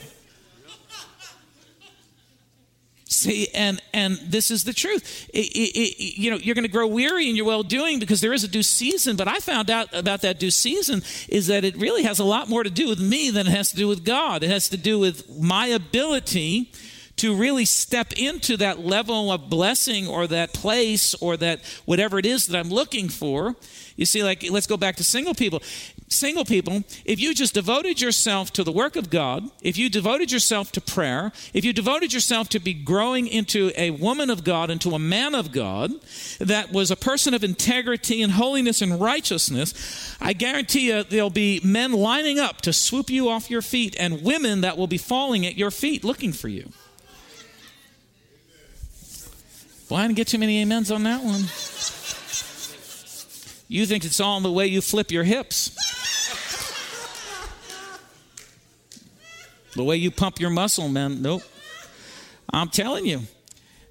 See, 3.10 3.48
and 3.54 3.80
and 3.94 4.18
this 4.18 4.50
is 4.50 4.64
the 4.64 4.74
truth. 4.74 5.30
It, 5.32 5.46
it, 5.46 5.78
it, 5.78 6.18
you 6.18 6.30
know, 6.30 6.36
you're 6.36 6.54
going 6.54 6.66
to 6.66 6.70
grow 6.70 6.86
weary 6.86 7.30
in 7.30 7.36
your 7.36 7.46
well 7.46 7.62
doing 7.62 7.98
because 7.98 8.20
there 8.20 8.34
is 8.34 8.44
a 8.44 8.48
due 8.48 8.62
season. 8.62 9.16
But 9.16 9.26
I 9.26 9.38
found 9.38 9.70
out 9.70 9.88
about 9.94 10.20
that 10.20 10.38
due 10.38 10.50
season 10.50 11.02
is 11.26 11.46
that 11.46 11.64
it 11.64 11.74
really 11.78 12.02
has 12.02 12.18
a 12.18 12.24
lot 12.24 12.50
more 12.50 12.62
to 12.62 12.70
do 12.70 12.86
with 12.86 13.00
me 13.00 13.30
than 13.30 13.46
it 13.46 13.50
has 13.50 13.70
to 13.70 13.76
do 13.76 13.88
with 13.88 14.04
God. 14.04 14.42
It 14.42 14.50
has 14.50 14.68
to 14.68 14.76
do 14.76 14.98
with 14.98 15.26
my 15.38 15.68
ability 15.68 16.70
to 17.16 17.34
really 17.34 17.64
step 17.64 18.12
into 18.12 18.58
that 18.58 18.78
level 18.78 19.32
of 19.32 19.48
blessing 19.48 20.06
or 20.06 20.26
that 20.26 20.52
place 20.52 21.14
or 21.14 21.36
that 21.38 21.60
whatever 21.86 22.18
it 22.18 22.26
is 22.26 22.46
that 22.46 22.58
I'm 22.58 22.68
looking 22.68 23.08
for. 23.08 23.56
You 23.96 24.04
see, 24.04 24.22
like 24.22 24.44
let's 24.50 24.66
go 24.66 24.76
back 24.76 24.96
to 24.96 25.04
single 25.04 25.34
people 25.34 25.62
single 26.08 26.44
people, 26.44 26.82
if 27.04 27.20
you 27.20 27.34
just 27.34 27.54
devoted 27.54 28.00
yourself 28.00 28.52
to 28.54 28.64
the 28.64 28.72
work 28.72 28.96
of 28.96 29.10
God, 29.10 29.50
if 29.62 29.76
you 29.76 29.88
devoted 29.88 30.32
yourself 30.32 30.72
to 30.72 30.80
prayer, 30.80 31.32
if 31.52 31.64
you 31.64 31.72
devoted 31.72 32.12
yourself 32.12 32.48
to 32.50 32.58
be 32.58 32.74
growing 32.74 33.26
into 33.26 33.70
a 33.76 33.90
woman 33.90 34.30
of 34.30 34.44
God, 34.44 34.70
into 34.70 34.94
a 34.94 34.98
man 34.98 35.34
of 35.34 35.52
God, 35.52 35.92
that 36.38 36.72
was 36.72 36.90
a 36.90 36.96
person 36.96 37.34
of 37.34 37.44
integrity 37.44 38.22
and 38.22 38.32
holiness 38.32 38.82
and 38.82 39.00
righteousness, 39.00 40.16
I 40.20 40.32
guarantee 40.32 40.88
you 40.88 41.04
there'll 41.04 41.30
be 41.30 41.60
men 41.62 41.92
lining 41.92 42.38
up 42.38 42.60
to 42.62 42.72
swoop 42.72 43.10
you 43.10 43.28
off 43.28 43.50
your 43.50 43.62
feet 43.62 43.96
and 43.98 44.22
women 44.22 44.62
that 44.62 44.76
will 44.76 44.86
be 44.86 44.98
falling 44.98 45.46
at 45.46 45.56
your 45.56 45.70
feet 45.70 46.04
looking 46.04 46.32
for 46.32 46.48
you. 46.48 46.70
Well, 49.88 50.00
I 50.00 50.06
didn't 50.06 50.16
get 50.16 50.28
too 50.28 50.38
many 50.38 50.62
amens 50.62 50.90
on 50.90 51.02
that 51.04 51.22
one. 51.22 51.44
You 53.68 53.84
think 53.84 54.04
it's 54.04 54.18
all 54.18 54.38
in 54.38 54.42
the 54.42 54.50
way 54.50 54.66
you 54.66 54.80
flip 54.80 55.10
your 55.10 55.24
hips. 55.24 55.76
The 59.74 59.84
way 59.84 59.96
you 59.96 60.10
pump 60.10 60.40
your 60.40 60.50
muscle, 60.50 60.88
man. 60.88 61.20
Nope. 61.20 61.42
I'm 62.50 62.68
telling 62.68 63.04
you. 63.04 63.20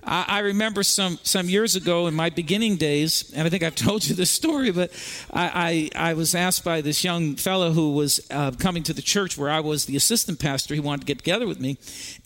I, 0.07 0.25
I, 0.27 0.39
remember 0.39 0.83
some, 0.83 1.19
some 1.23 1.49
years 1.49 1.75
ago 1.75 2.07
in 2.07 2.13
my 2.13 2.29
beginning 2.29 2.77
days, 2.77 3.31
and 3.35 3.45
I 3.45 3.49
think 3.49 3.61
I've 3.61 3.75
told 3.87 4.07
you 4.07 4.15
this 4.15 4.31
story, 4.31 4.71
but 4.71 4.91
I, 5.33 5.89
I, 5.95 6.09
I 6.09 6.13
was 6.13 6.33
asked 6.33 6.63
by 6.63 6.81
this 6.81 7.03
young 7.03 7.35
fellow 7.35 7.71
who 7.71 7.93
was 7.93 8.25
uh, 8.31 8.51
coming 8.51 8.83
to 8.83 8.93
the 8.93 9.01
church 9.01 9.37
where 9.37 9.49
I 9.49 9.59
was 9.59 9.85
the 9.85 9.97
assistant 9.97 10.39
pastor. 10.39 10.73
He 10.73 10.79
wanted 10.79 11.01
to 11.01 11.07
get 11.07 11.17
together 11.17 11.45
with 11.45 11.59
me. 11.59 11.77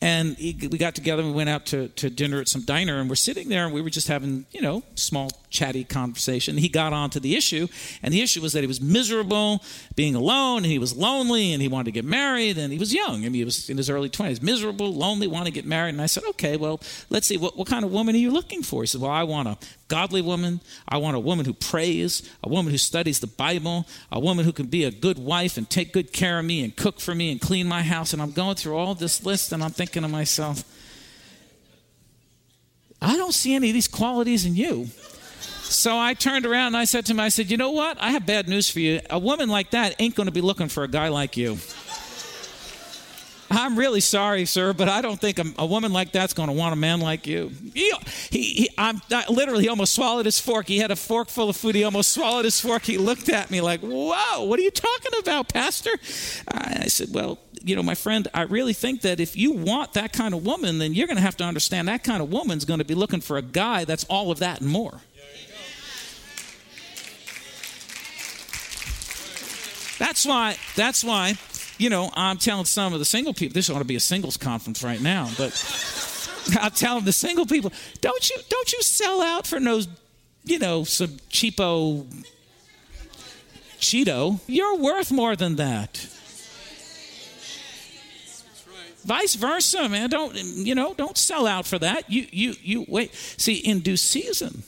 And 0.02 0.38
he, 0.38 0.70
we 0.72 0.78
got 0.78 0.94
together 0.94 1.24
and 1.24 1.32
we 1.32 1.36
went 1.36 1.50
out 1.50 1.66
to, 1.68 1.88
to 1.90 2.10
dinner 2.10 2.40
at 2.40 2.48
some 2.48 2.62
diner, 2.62 3.00
and 3.00 3.10
we're 3.10 3.16
sitting 3.16 3.50
there 3.50 3.66
and 3.66 3.74
we 3.74 3.82
were 3.82 3.90
just 3.90 4.08
having, 4.08 4.46
you 4.52 4.62
know, 4.62 4.84
small 4.96 5.32
chatty 5.50 5.84
conversation. 5.84 6.58
He 6.58 6.70
got 6.70 6.94
onto 6.94 7.20
the 7.20 7.36
issue, 7.36 7.68
and 8.04 8.14
the 8.14 8.22
issue 8.22 8.42
was 8.42 8.54
that 8.54 8.62
he 8.62 8.68
was 8.68 8.80
miserable 8.80 9.64
being 9.96 10.16
alone, 10.16 10.60
and 10.60 10.68
he 10.68 10.80
was 10.80 10.96
lonely, 10.96 11.54
and 11.54 11.62
he 11.62 11.68
wanted 11.68 11.86
to 11.86 11.92
get 11.92 12.06
married, 12.06 12.58
and 12.58 12.72
he 12.72 12.80
was 12.80 12.94
young. 12.94 13.26
I 13.26 13.30
mean, 13.30 13.34
he 13.34 13.44
was 13.44 13.70
in 13.70 13.78
his 13.78 13.90
early 13.90 14.10
20s, 14.10 14.42
miserable, 14.42 14.94
lonely, 14.94 15.28
wanted 15.28 15.46
to 15.46 15.52
get 15.52 15.66
married. 15.66 15.90
And 15.90 16.02
I 16.02 16.06
said, 16.06 16.24
okay, 16.32 16.58
well, 16.58 16.80
let's 17.10 17.28
see, 17.28 17.38
what, 17.38 17.58
what 17.58 17.68
kind 17.72 17.86
of 17.86 17.92
woman 17.94 18.16
are 18.16 18.18
you 18.18 18.32
looking 18.32 18.64
for? 18.64 18.84
He 18.84 18.88
said, 18.88 19.00
well, 19.00 19.12
I 19.12 19.24
want 19.24 19.48
a 19.48 19.58
godly 19.88 20.22
woman. 20.22 20.60
I 20.90 20.98
want 20.98 21.16
a 21.16 21.22
woman 21.22 21.46
who 21.46 21.54
prays, 21.54 22.22
a 22.44 22.50
woman 22.50 22.70
who 22.70 22.78
studies 22.78 23.22
the 23.22 23.28
Bible, 23.28 23.88
a 24.12 24.20
woman 24.20 24.44
who 24.44 24.52
can 24.52 24.66
be 24.66 24.84
a 24.84 24.92
good 24.92 25.18
wife 25.18 25.56
and 25.56 25.70
take 25.70 25.94
good 25.94 26.12
care 26.12 26.38
of 26.38 26.44
me 26.44 26.66
and 26.66 26.76
cook 26.76 27.00
for 27.00 27.16
me 27.16 27.32
and 27.32 27.40
clean 27.40 27.66
my 27.68 27.82
house. 27.82 28.12
And 28.12 28.22
I'm 28.22 28.32
going 28.32 28.56
through 28.56 28.76
all 28.76 28.94
this 28.94 29.26
list, 29.26 29.54
and 29.54 29.64
I'm 29.64 29.72
thinking 29.72 30.02
to 30.02 30.10
myself, 30.10 30.66
I 33.02 33.16
don't 33.16 33.34
see 33.34 33.56
any 33.56 33.70
of 33.70 33.74
these 33.74 33.88
qualities 33.88 34.46
in 34.46 34.54
you. 34.54 34.88
So 35.64 35.98
I 35.98 36.14
turned 36.14 36.46
around 36.46 36.68
and 36.68 36.78
I 36.78 36.84
said 36.84 37.06
to 37.06 37.14
him, 37.14 37.22
I 37.22 37.30
said, 37.30 37.50
You 37.50 37.56
know 37.56 37.72
what? 37.72 37.98
I 38.02 38.12
have 38.12 38.26
bad 38.26 38.50
news 38.50 38.70
for 38.70 38.82
you. 38.82 39.00
A 39.10 39.18
woman 39.18 39.48
like 39.48 39.72
that 39.72 39.96
ain't 39.98 40.16
going 40.16 40.28
to 40.28 40.34
be 40.34 40.42
looking 40.42 40.68
for 40.68 40.84
a 40.84 40.90
guy 40.90 41.08
like 41.08 41.38
you. 41.38 41.58
I'm 43.52 43.78
really 43.78 44.00
sorry, 44.00 44.46
sir, 44.46 44.72
but 44.72 44.88
I 44.88 45.02
don't 45.02 45.20
think 45.20 45.38
a, 45.38 45.46
a 45.58 45.66
woman 45.66 45.92
like 45.92 46.14
that's 46.14 46.34
going 46.34 46.48
to 46.48 46.54
want 46.54 46.72
a 46.72 46.78
man 46.78 47.02
like 47.02 47.28
you. 47.28 47.52
He, 47.74 47.94
he, 48.30 48.44
he 48.44 48.70
I'm 48.78 49.02
I, 49.12 49.26
literally 49.30 49.64
he 49.64 49.70
almost 49.70 49.94
swallowed 49.94 50.26
his 50.26 50.40
fork. 50.40 50.68
He 50.68 50.78
had 50.78 50.90
a 50.90 50.96
fork 50.96 51.28
full 51.28 51.50
of 51.50 51.58
food. 51.58 51.76
He 51.76 51.84
almost 51.84 52.14
swallowed 52.14 52.46
his 52.46 52.60
fork. 52.62 52.84
He 52.84 52.98
looked 52.98 53.28
at 53.28 53.52
me 53.52 53.60
like, 53.60 53.82
"Whoa, 53.82 54.46
what 54.46 54.58
are 54.58 54.64
you 54.64 54.72
talking 54.72 55.12
about, 55.20 55.50
Pastor?" 55.50 55.92
I, 56.48 56.84
I 56.84 56.88
said, 56.88 57.10
"Well, 57.12 57.40
you 57.62 57.76
know, 57.76 57.84
my 57.84 57.96
friend, 57.96 58.28
I 58.34 58.44
really 58.44 58.74
think 58.74 59.02
that 59.02 59.20
if 59.20 59.36
you 59.36 59.52
want 59.52 59.94
that 59.94 60.14
kind 60.14 60.34
of 60.34 60.46
woman, 60.46 60.80
then 60.80 60.94
you're 60.94 61.08
going 61.08 61.18
to 61.18 61.24
have 61.24 61.38
to 61.38 61.44
understand 61.44 61.90
that 61.90 62.06
kind 62.06 62.22
of 62.22 62.32
woman's 62.32 62.64
going 62.64 62.80
to 62.80 62.86
be 62.86 62.96
looking 62.96 63.20
for 63.20 63.38
a 63.38 63.42
guy 63.42 63.84
that's 63.84 64.06
all 64.06 64.32
of 64.32 64.40
that 64.40 64.62
and 64.62 64.70
more." 64.70 65.02
That's 70.02 70.26
why, 70.26 70.58
that's 70.76 71.04
why, 71.04 71.36
you 71.82 71.90
know, 71.90 72.12
I'm 72.14 72.38
telling 72.38 72.66
some 72.66 72.94
of 72.94 73.00
the 73.00 73.06
single 73.06 73.34
people, 73.34 73.56
this 73.56 73.70
ought 73.70 73.80
to 73.80 73.86
be 73.86 73.96
a 73.96 74.00
singles 74.00 74.38
conference 74.38 74.84
right 74.84 75.02
now, 75.02 75.30
but 75.38 75.52
I'm 76.62 76.72
telling 76.72 77.06
the 77.06 77.12
single 77.12 77.46
people, 77.48 77.74
don't 78.02 78.30
you, 78.30 78.38
don't 78.50 78.72
you 78.72 78.82
sell 78.84 79.22
out 79.22 79.48
for 79.48 79.60
no, 79.60 79.82
you 80.44 80.60
know, 80.60 80.84
some 80.84 81.10
cheapo 81.30 82.06
Cheeto. 83.80 84.40
You're 84.46 84.78
worth 84.78 85.12
more 85.12 85.36
than 85.36 85.56
that. 85.56 85.98
Vice 89.04 89.34
versa, 89.34 89.90
man. 89.90 90.12
Don't 90.12 90.36
you 90.36 90.76
know? 90.76 90.94
Don't 90.94 91.18
sell 91.18 91.48
out 91.48 91.66
for 91.66 91.80
that. 91.80 92.08
You 92.08 92.28
you 92.32 92.54
you 92.62 92.86
wait. 92.88 93.16
See, 93.16 93.56
in 93.56 93.80
due 93.80 93.98
season. 93.98 94.62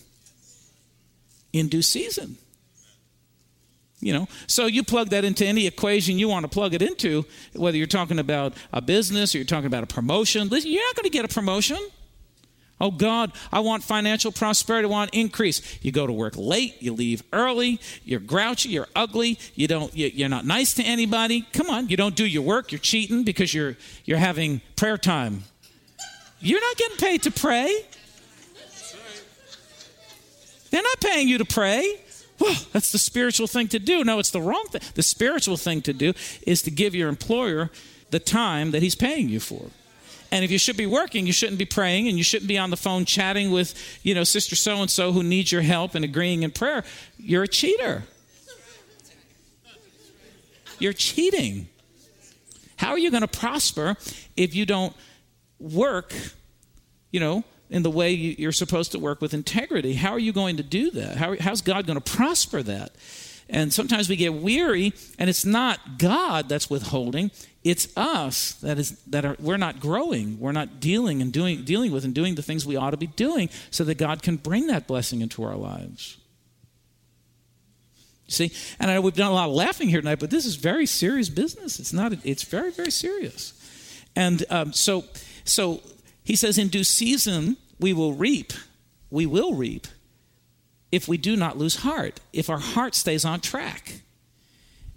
In 1.54 1.68
due 1.68 1.84
season. 1.84 2.38
You 4.04 4.12
know, 4.12 4.28
so 4.48 4.66
you 4.66 4.84
plug 4.84 5.10
that 5.10 5.24
into 5.24 5.46
any 5.46 5.66
equation 5.66 6.20
you 6.20 6.28
want 6.28 6.44
to 6.44 6.50
plug 6.50 6.74
it 6.74 6.82
into, 6.82 7.26
whether 7.54 7.78
you're 7.78 7.88
talking 7.88 8.20
about 8.20 8.54
a 8.74 8.82
business 8.82 9.34
or 9.34 9.38
you're 9.38 9.46
talking 9.46 9.68
about 9.68 9.84
a 9.84 9.88
promotion. 9.88 10.50
Listen, 10.50 10.72
you're 10.72 10.86
not 10.86 10.96
going 10.96 11.06
to 11.06 11.10
get 11.10 11.24
a 11.24 11.30
promotion. 11.30 11.78
Oh 12.82 12.92
God, 12.92 13.32
I 13.50 13.62
want 13.62 13.82
financial 13.82 14.34
prosperity, 14.34 14.88
I 14.90 14.92
want 14.92 15.14
increase. 15.14 15.62
You 15.82 15.94
go 15.94 16.06
to 16.06 16.12
work 16.12 16.34
late, 16.36 16.82
you 16.82 16.92
leave 16.92 17.24
early, 17.32 17.80
you're 18.04 18.20
grouchy, 18.20 18.70
you're 18.70 18.90
ugly, 18.94 19.40
you 19.56 19.70
don't 19.70 19.96
you, 19.96 20.26
are 20.26 20.30
not 20.30 20.46
nice 20.46 20.74
to 20.74 20.84
anybody. 20.84 21.48
Come 21.54 21.70
on, 21.70 21.88
you 21.88 21.96
don't 21.96 22.16
do 22.16 22.26
your 22.26 22.44
work, 22.44 22.74
you're 22.74 22.80
cheating 22.80 23.24
because 23.24 23.54
you're 23.54 23.78
you're 24.04 24.18
having 24.18 24.60
prayer 24.76 24.98
time. 24.98 25.44
You're 26.42 26.60
not 26.60 26.76
getting 26.76 26.98
paid 26.98 27.24
to 27.24 27.32
pray. 27.32 27.74
They're 30.72 30.84
not 30.84 31.00
paying 31.00 31.30
you 31.30 31.38
to 31.38 31.46
pray. 31.46 32.03
Well, 32.44 32.58
that's 32.74 32.92
the 32.92 32.98
spiritual 32.98 33.48
thing 33.48 33.70
to 33.70 33.80
do. 33.80 34.04
No, 34.04 34.20
it's 34.20 34.32
the 34.32 34.42
wrong 34.42 34.66
thing. 34.70 34.82
The 34.96 35.02
spiritual 35.02 35.56
thing 35.56 35.82
to 35.84 35.94
do 35.94 36.12
is 36.46 36.62
to 36.64 36.72
give 36.72 36.94
your 36.94 37.08
employer 37.08 37.72
the 38.12 38.20
time 38.20 38.72
that 38.72 38.84
he's 38.84 38.96
paying 38.96 39.30
you 39.30 39.40
for. 39.40 39.68
And 40.30 40.44
if 40.44 40.52
you 40.52 40.58
should 40.58 40.76
be 40.76 40.86
working, 40.86 41.26
you 41.26 41.32
shouldn't 41.32 41.58
be 41.58 41.64
praying 41.64 42.10
and 42.10 42.18
you 42.18 42.24
shouldn't 42.26 42.50
be 42.50 42.58
on 42.58 42.70
the 42.70 42.76
phone 42.76 43.06
chatting 43.06 43.52
with, 43.52 43.74
you 44.04 44.14
know, 44.14 44.26
sister 44.26 44.58
so 44.58 44.82
and 44.82 44.92
so 44.92 45.14
who 45.14 45.24
needs 45.24 45.54
your 45.54 45.62
help 45.62 45.96
and 45.96 46.04
agreeing 46.04 46.44
in 46.44 46.52
prayer. 46.52 46.84
You're 47.18 47.44
a 47.44 47.48
cheater. 47.48 48.04
You're 50.80 50.92
cheating. 50.92 51.70
How 52.76 52.90
are 52.90 53.00
you 53.00 53.10
going 53.10 53.22
to 53.22 53.28
prosper 53.40 53.96
if 54.36 54.54
you 54.54 54.66
don't 54.66 54.94
work, 55.60 56.14
you 57.10 57.22
know, 57.22 57.46
in 57.74 57.82
the 57.82 57.90
way 57.90 58.12
you're 58.14 58.52
supposed 58.52 58.92
to 58.92 59.00
work 59.00 59.20
with 59.20 59.34
integrity? 59.34 59.96
How 59.96 60.12
are 60.12 60.20
you 60.20 60.32
going 60.32 60.58
to 60.58 60.64
do 60.64 60.92
that? 60.92 61.18
How, 61.18 61.36
how's 61.40 61.62
God 61.62 61.88
going 61.88 62.00
to 62.00 62.12
prosper 62.12 62.62
that? 62.62 62.92
And 63.50 63.74
sometimes 63.74 64.08
we 64.08 64.16
get 64.16 64.32
weary, 64.32 64.94
and 65.18 65.28
it's 65.28 65.44
not 65.44 65.98
God 65.98 66.48
that's 66.48 66.70
withholding, 66.70 67.32
it's 67.64 67.88
us 67.98 68.54
that 68.62 68.78
is 68.78 68.92
that 69.06 69.26
are 69.26 69.36
we're 69.40 69.58
not 69.58 69.80
growing 69.80 70.38
we're 70.38 70.52
not 70.52 70.82
dealing 70.82 71.22
and 71.22 71.32
doing 71.32 71.64
dealing 71.64 71.94
with 71.94 72.04
and 72.04 72.14
doing 72.14 72.36
the 72.36 72.42
things 72.42 72.66
we 72.66 72.76
ought 72.76 72.90
to 72.90 72.98
be 72.98 73.08
doing 73.08 73.50
so 73.72 73.86
that 73.86 73.98
god 73.98 74.22
can 74.22 74.36
bring 74.36 74.68
that 74.68 74.86
blessing 74.86 75.22
into 75.22 75.44
our 75.44 75.56
lives 75.56 76.18
see 78.28 78.52
and 78.80 78.92
i 78.92 78.96
know 78.96 79.00
we've 79.02 79.14
done 79.14 79.32
a 79.32 79.34
lot 79.34 79.48
of 79.48 79.56
laughing 79.56 79.88
here 79.88 80.02
tonight 80.02 80.20
but 80.20 80.30
this 80.30 80.46
is 80.46 80.56
very 80.56 80.86
serious 80.86 81.30
business 81.30 81.80
it's 81.80 81.94
not 81.94 82.12
it's 82.26 82.44
very 82.44 82.70
very 82.70 82.92
serious 82.92 83.54
and 84.14 84.44
um, 84.50 84.74
so 84.74 85.06
so 85.46 85.82
he 86.26 86.36
says 86.36 86.58
in 86.58 86.68
due 86.68 86.84
season 86.84 87.56
we 87.84 87.94
will 87.94 88.14
reap 88.14 88.54
we 89.10 89.26
will 89.26 89.54
reap 89.54 89.88
if 90.92 91.08
we 91.08 91.18
do 91.18 91.36
not 91.36 91.58
lose 91.58 91.78
heart 91.78 92.20
if 92.32 92.50
our 92.50 92.60
heart 92.60 92.96
stays 92.96 93.24
on 93.26 93.40
track 93.40 94.02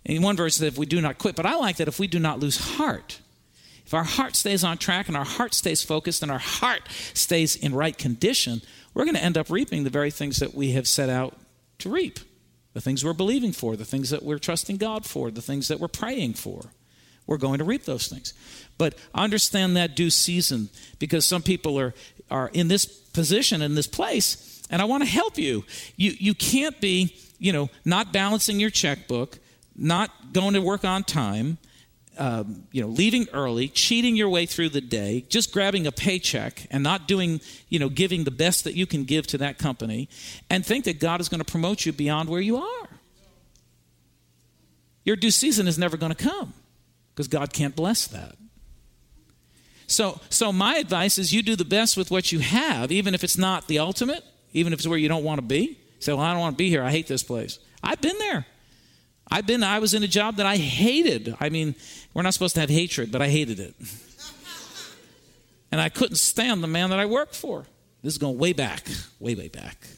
in 0.07 0.23
one 0.23 0.37
verse, 0.37 0.59
that 0.59 0.67
if 0.67 0.79
we 0.79 0.87
do 0.87 1.01
not 1.01 1.19
quit, 1.19 1.35
but 1.35 1.47
I 1.47 1.57
like 1.57 1.77
that 1.77 1.89
if 1.89 1.99
we 1.99 2.07
do 2.07 2.21
not 2.21 2.39
lose 2.39 2.77
heart. 2.77 3.19
If 3.85 3.93
our 3.93 4.05
heart 4.05 4.37
stays 4.37 4.63
on 4.65 4.79
track 4.79 5.09
and 5.09 5.17
our 5.17 5.25
heart 5.25 5.53
stays 5.53 5.83
focused 5.83 6.23
and 6.23 6.31
our 6.31 6.39
heart 6.39 6.83
stays 7.13 7.57
in 7.57 7.75
right 7.75 7.97
condition, 7.97 8.63
we're 8.95 9.05
going 9.05 9.17
to 9.17 9.23
end 9.23 9.37
up 9.37 9.51
reaping 9.51 9.85
the 9.85 9.91
very 9.91 10.11
things 10.11 10.39
that 10.39 10.55
we 10.55 10.73
have 10.73 10.89
set 10.89 11.09
out 11.09 11.37
to 11.79 11.91
reap 11.91 12.21
the 12.73 12.81
things 12.81 13.05
we're 13.05 13.15
believing 13.15 13.53
for, 13.53 13.75
the 13.75 13.87
things 13.87 14.11
that 14.11 14.23
we're 14.23 14.39
trusting 14.39 14.77
God 14.77 15.07
for, 15.07 15.31
the 15.31 15.41
things 15.41 15.69
that 15.69 15.81
we're 15.81 15.89
praying 15.89 16.35
for. 16.35 16.61
We're 17.27 17.39
going 17.39 17.59
to 17.59 17.65
reap 17.65 17.85
those 17.85 18.07
things. 18.07 18.35
But 18.79 18.95
understand 19.15 19.77
that 19.77 19.97
due 19.97 20.11
season 20.11 20.69
because 20.99 21.25
some 21.25 21.43
people 21.43 21.79
are, 21.81 21.95
are 22.31 22.51
in 22.53 22.69
this 22.69 22.85
position, 22.87 23.63
in 23.63 23.75
this 23.75 23.87
place, 23.87 24.63
and 24.71 24.83
I 24.83 24.85
want 24.85 25.03
to 25.05 25.09
help 25.09 25.39
you. 25.39 25.65
You, 25.97 26.13
you 26.19 26.35
can't 26.35 26.81
be, 26.81 27.17
you 27.39 27.53
know, 27.53 27.71
not 27.85 28.13
balancing 28.13 28.59
your 28.59 28.71
checkbook 28.71 29.39
not 29.77 30.33
going 30.33 30.55
to 30.55 30.61
work 30.61 30.85
on 30.85 31.05
time, 31.05 31.59
um, 32.19 32.65
you 32.73 32.81
know, 32.81 32.89
leaving 32.89 33.27
early, 33.33 33.69
cheating 33.69 34.17
your 34.17 34.29
way 34.29 34.47
through 34.47 34.71
the 34.71 34.81
day, 34.81 35.25
just 35.29 35.53
grabbing 35.53 35.87
a 35.87 35.93
paycheck 35.93 36.67
and 36.71 36.83
not 36.83 37.07
doing, 37.07 37.41
you 37.69 37.79
know, 37.79 37.89
giving 37.89 38.25
the 38.25 38.31
best 38.31 38.65
that 38.65 38.75
you 38.75 38.87
can 38.87 39.05
give 39.05 39.27
to 39.29 39.39
that 39.39 39.59
company, 39.59 40.09
and 40.49 40.65
think 40.65 40.85
that 40.87 40.99
God 40.99 41.21
is 41.21 41.29
going 41.29 41.41
to 41.41 41.51
promote 41.51 41.85
you 41.85 41.93
beyond 41.93 42.29
where 42.29 42.41
you 42.41 42.57
are. 42.57 42.89
Your 45.05 45.17
due 45.17 45.31
season 45.31 45.69
is 45.69 45.79
never 45.79 45.97
going 45.97 46.13
to 46.13 46.25
come 46.25 46.55
because 47.15 47.29
God 47.29 47.53
can't 47.53 47.77
bless 47.77 48.07
that. 48.09 48.37
So, 49.87 50.21
so 50.31 50.53
my 50.53 50.77
advice 50.77 51.19
is 51.19 51.33
you 51.33 51.43
do 51.43 51.57
the 51.57 51.65
best 51.65 51.97
with 51.97 52.11
what 52.11 52.33
you 52.33 52.41
have, 52.41 52.91
even 52.91 53.15
if 53.15 53.23
it's 53.23 53.39
not 53.39 53.69
the 53.69 53.79
ultimate, 53.79 54.25
even 54.53 54.73
if 54.73 54.81
it's 54.81 54.89
where 54.89 54.99
you 54.99 55.09
don't 55.09 55.25
want 55.25 55.39
to 55.39 55.47
be. 55.47 55.79
Say, 56.01 56.13
well, 56.13 56.23
I 56.23 56.33
don't 56.33 56.41
want 56.41 56.55
to 56.55 56.59
be 56.59 56.69
here. 56.69 56.83
I 56.83 56.91
hate 56.91 57.07
this 57.07 57.23
place. 57.23 57.59
I've 57.83 58.01
been 58.01 58.19
there. 58.19 58.47
I've 59.31 59.47
been, 59.47 59.63
I 59.63 59.79
was 59.79 59.95
in 59.95 60.03
a 60.03 60.09
job 60.09 60.37
that 60.37 60.47
I 60.47 60.57
hated. 60.57 61.35
I 61.41 61.49
mean, 61.49 61.75
we're 62.15 62.23
not 62.23 62.33
supposed 62.33 62.55
to 62.55 62.61
have 62.61 62.71
hatred, 62.71 63.11
but 63.11 63.23
I 63.23 63.29
hated 63.29 63.59
it. 63.61 63.75
and 65.73 65.81
I 65.81 65.89
couldn't 65.89 66.17
stand 66.17 66.63
the 66.63 66.69
man 66.69 66.91
that 66.91 66.99
I 66.99 67.07
worked 67.07 67.35
for. 67.35 67.67
This 68.03 68.13
is 68.13 68.19
going 68.19 68.39
way 68.39 68.53
back, 68.53 68.87
way, 69.19 69.35
way 69.35 69.49
back 69.49 69.89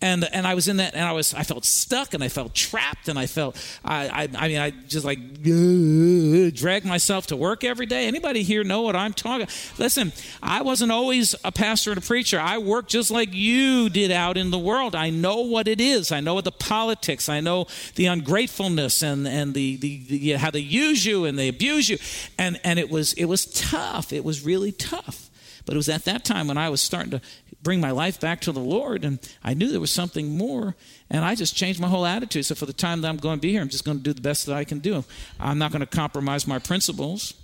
and 0.00 0.24
and 0.32 0.46
I 0.46 0.54
was 0.54 0.68
in 0.68 0.76
that, 0.76 0.94
and 0.94 1.04
I 1.04 1.12
was 1.12 1.34
I 1.34 1.42
felt 1.42 1.64
stuck, 1.64 2.14
and 2.14 2.22
I 2.22 2.28
felt 2.28 2.54
trapped, 2.54 3.08
and 3.08 3.18
I 3.18 3.26
felt 3.26 3.56
I 3.84 4.08
I, 4.08 4.44
I 4.44 4.48
mean 4.48 4.58
I 4.58 4.70
just 4.70 5.04
like 5.04 5.18
uh, 5.18 6.50
dragged 6.54 6.86
myself 6.86 7.26
to 7.28 7.36
work 7.36 7.64
every 7.64 7.86
day. 7.86 8.06
Anybody 8.06 8.42
here 8.42 8.62
know 8.62 8.82
what 8.82 8.94
I'm 8.94 9.12
talking? 9.12 9.48
Listen, 9.76 10.12
I 10.42 10.62
wasn't 10.62 10.92
always 10.92 11.34
a 11.44 11.50
pastor 11.50 11.90
and 11.90 11.98
a 11.98 12.06
preacher. 12.06 12.38
I 12.38 12.58
worked 12.58 12.90
just 12.90 13.10
like 13.10 13.32
you 13.32 13.88
did 13.90 14.12
out 14.12 14.36
in 14.36 14.50
the 14.50 14.58
world. 14.58 14.94
I 14.94 15.10
know 15.10 15.40
what 15.40 15.66
it 15.66 15.80
is. 15.80 16.12
I 16.12 16.20
know 16.20 16.40
the 16.40 16.52
politics. 16.52 17.28
I 17.28 17.40
know 17.40 17.66
the 17.96 18.06
ungratefulness 18.06 19.02
and 19.02 19.26
and 19.26 19.52
the 19.52 19.76
the, 19.76 20.02
the 20.06 20.32
how 20.34 20.52
they 20.52 20.60
use 20.60 21.04
you 21.04 21.24
and 21.24 21.36
they 21.36 21.48
abuse 21.48 21.88
you, 21.88 21.98
and 22.38 22.60
and 22.62 22.78
it 22.78 22.88
was 22.88 23.14
it 23.14 23.24
was 23.24 23.46
tough. 23.46 24.12
It 24.12 24.24
was 24.24 24.44
really 24.44 24.70
tough. 24.70 25.28
But 25.68 25.74
it 25.74 25.76
was 25.76 25.90
at 25.90 26.06
that 26.06 26.24
time 26.24 26.48
when 26.48 26.56
I 26.56 26.70
was 26.70 26.80
starting 26.80 27.10
to 27.10 27.20
bring 27.62 27.78
my 27.78 27.90
life 27.90 28.18
back 28.18 28.40
to 28.40 28.52
the 28.52 28.58
Lord, 28.58 29.04
and 29.04 29.18
I 29.44 29.52
knew 29.52 29.68
there 29.68 29.82
was 29.82 29.92
something 29.92 30.34
more, 30.38 30.74
and 31.10 31.22
I 31.22 31.34
just 31.34 31.54
changed 31.54 31.78
my 31.78 31.88
whole 31.88 32.06
attitude. 32.06 32.46
So 32.46 32.54
for 32.54 32.64
the 32.64 32.72
time 32.72 33.02
that 33.02 33.08
I'm 33.10 33.18
going 33.18 33.36
to 33.36 33.40
be 33.42 33.52
here, 33.52 33.60
I'm 33.60 33.68
just 33.68 33.84
going 33.84 33.98
to 33.98 34.02
do 34.02 34.14
the 34.14 34.22
best 34.22 34.46
that 34.46 34.56
I 34.56 34.64
can 34.64 34.78
do. 34.78 35.04
I'm 35.38 35.58
not 35.58 35.70
going 35.70 35.80
to 35.80 35.86
compromise 35.86 36.46
my 36.46 36.58
principles 36.58 37.34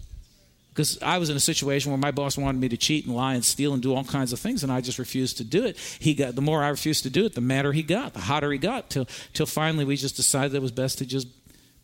because 0.71 0.99
I 1.03 1.19
was 1.19 1.29
in 1.29 1.37
a 1.37 1.41
situation 1.41 1.93
where 1.93 1.99
my 1.99 2.13
boss 2.13 2.39
wanted 2.39 2.63
me 2.63 2.71
to 2.71 2.79
cheat 2.79 3.05
and 3.05 3.15
lie 3.15 3.35
and 3.35 3.45
steal 3.45 3.75
and 3.75 3.83
do 3.83 3.95
all 3.95 4.05
kinds 4.05 4.33
of 4.33 4.41
things, 4.41 4.63
and 4.63 4.73
I 4.73 4.81
just 4.81 4.99
refused 4.99 5.37
to 5.37 5.45
do 5.45 5.67
it. 5.67 5.77
He 5.77 6.15
got 6.15 6.35
the 6.35 6.41
more 6.41 6.65
I 6.65 6.71
refused 6.71 7.03
to 7.03 7.11
do 7.11 7.27
it, 7.27 7.35
the 7.35 7.43
madder 7.43 7.73
he 7.73 7.83
got, 7.83 8.15
the 8.15 8.21
hotter 8.21 8.51
he 8.51 8.57
got, 8.57 8.89
till 8.89 9.07
till 9.35 9.45
finally 9.45 9.85
we 9.85 9.99
just 9.99 10.17
decided 10.17 10.55
it 10.55 10.63
was 10.63 10.73
best 10.73 10.97
to 10.97 11.05
just 11.05 11.29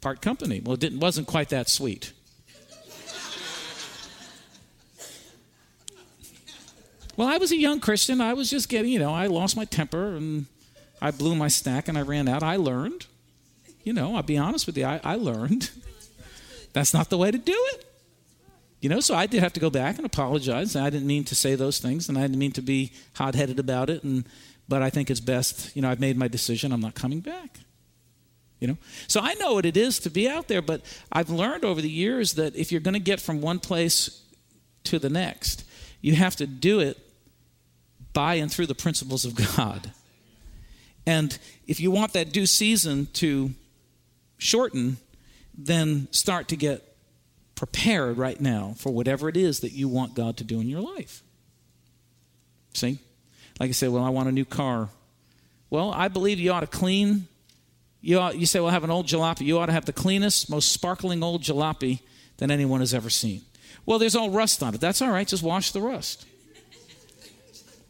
part 0.00 0.22
company. 0.22 0.62
Well, 0.64 0.72
it 0.72 0.80
didn't 0.80 1.00
wasn't 1.00 1.26
quite 1.26 1.50
that 1.50 1.68
sweet. 1.68 2.14
Well, 7.16 7.28
I 7.28 7.38
was 7.38 7.52
a 7.52 7.56
young 7.56 7.80
Christian. 7.80 8.20
I 8.20 8.34
was 8.34 8.50
just 8.50 8.68
getting, 8.68 8.92
you 8.92 8.98
know, 8.98 9.12
I 9.12 9.26
lost 9.26 9.56
my 9.56 9.64
temper 9.64 10.16
and 10.16 10.46
I 11.02 11.10
blew 11.10 11.34
my 11.34 11.48
stack 11.48 11.88
and 11.88 11.98
I 11.98 12.02
ran 12.02 12.28
out. 12.28 12.42
I 12.42 12.56
learned. 12.56 13.06
You 13.82 13.92
know, 13.92 14.16
I'll 14.16 14.22
be 14.22 14.38
honest 14.38 14.66
with 14.66 14.76
you, 14.76 14.84
I, 14.84 15.00
I 15.02 15.16
learned. 15.16 15.70
That's 16.72 16.94
not 16.94 17.10
the 17.10 17.18
way 17.18 17.30
to 17.30 17.38
do 17.38 17.56
it. 17.72 17.86
You 18.80 18.88
know, 18.88 19.00
so 19.00 19.14
I 19.14 19.26
did 19.26 19.42
have 19.42 19.52
to 19.54 19.60
go 19.60 19.68
back 19.68 19.96
and 19.96 20.06
apologize. 20.06 20.74
I 20.74 20.88
didn't 20.88 21.06
mean 21.06 21.24
to 21.24 21.34
say 21.34 21.54
those 21.54 21.78
things 21.80 22.08
and 22.08 22.16
I 22.16 22.22
didn't 22.22 22.38
mean 22.38 22.52
to 22.52 22.62
be 22.62 22.92
hot 23.14 23.34
headed 23.34 23.58
about 23.58 23.90
it. 23.90 24.04
And, 24.04 24.24
but 24.68 24.82
I 24.82 24.88
think 24.88 25.10
it's 25.10 25.20
best, 25.20 25.74
you 25.76 25.82
know, 25.82 25.90
I've 25.90 26.00
made 26.00 26.16
my 26.16 26.28
decision. 26.28 26.72
I'm 26.72 26.80
not 26.80 26.94
coming 26.94 27.20
back. 27.20 27.58
You 28.58 28.68
know? 28.68 28.76
So 29.06 29.20
I 29.20 29.34
know 29.34 29.54
what 29.54 29.66
it 29.66 29.76
is 29.76 29.98
to 30.00 30.10
be 30.10 30.28
out 30.28 30.48
there, 30.48 30.62
but 30.62 30.82
I've 31.10 31.30
learned 31.30 31.64
over 31.64 31.80
the 31.80 31.90
years 31.90 32.34
that 32.34 32.54
if 32.56 32.70
you're 32.70 32.80
going 32.80 32.94
to 32.94 33.00
get 33.00 33.20
from 33.20 33.40
one 33.40 33.58
place 33.58 34.22
to 34.84 34.98
the 34.98 35.10
next, 35.10 35.64
you 36.00 36.14
have 36.14 36.36
to 36.36 36.46
do 36.46 36.80
it 36.80 36.98
by 38.12 38.34
and 38.34 38.50
through 38.50 38.66
the 38.66 38.74
principles 38.74 39.24
of 39.24 39.34
God. 39.34 39.92
And 41.06 41.36
if 41.66 41.80
you 41.80 41.90
want 41.90 42.12
that 42.12 42.32
due 42.32 42.46
season 42.46 43.06
to 43.14 43.50
shorten, 44.38 44.98
then 45.56 46.08
start 46.10 46.48
to 46.48 46.56
get 46.56 46.96
prepared 47.54 48.16
right 48.16 48.40
now 48.40 48.74
for 48.76 48.90
whatever 48.90 49.28
it 49.28 49.36
is 49.36 49.60
that 49.60 49.72
you 49.72 49.88
want 49.88 50.14
God 50.14 50.38
to 50.38 50.44
do 50.44 50.60
in 50.60 50.68
your 50.68 50.80
life. 50.80 51.22
See? 52.74 52.98
Like 53.58 53.68
I 53.68 53.72
said, 53.72 53.90
well, 53.90 54.04
I 54.04 54.08
want 54.08 54.28
a 54.28 54.32
new 54.32 54.44
car. 54.46 54.88
Well, 55.68 55.92
I 55.92 56.08
believe 56.08 56.40
you 56.40 56.52
ought 56.52 56.60
to 56.60 56.66
clean. 56.66 57.28
You, 58.00 58.18
ought, 58.18 58.38
you 58.38 58.46
say, 58.46 58.60
well, 58.60 58.70
I 58.70 58.72
have 58.72 58.84
an 58.84 58.90
old 58.90 59.06
jalopy. 59.06 59.42
You 59.42 59.58
ought 59.58 59.66
to 59.66 59.72
have 59.72 59.84
the 59.84 59.92
cleanest, 59.92 60.48
most 60.48 60.72
sparkling 60.72 61.22
old 61.22 61.42
jalopy 61.42 62.00
than 62.38 62.50
anyone 62.50 62.80
has 62.80 62.94
ever 62.94 63.10
seen. 63.10 63.42
Well, 63.86 63.98
there's 63.98 64.16
all 64.16 64.30
rust 64.30 64.62
on 64.62 64.74
it. 64.74 64.80
That's 64.80 65.02
all 65.02 65.10
right. 65.10 65.26
Just 65.26 65.42
wash 65.42 65.72
the 65.72 65.80
rust. 65.80 66.26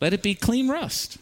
Let 0.01 0.13
it 0.13 0.23
be 0.23 0.35
clean 0.35 0.69
rust. 0.69 1.19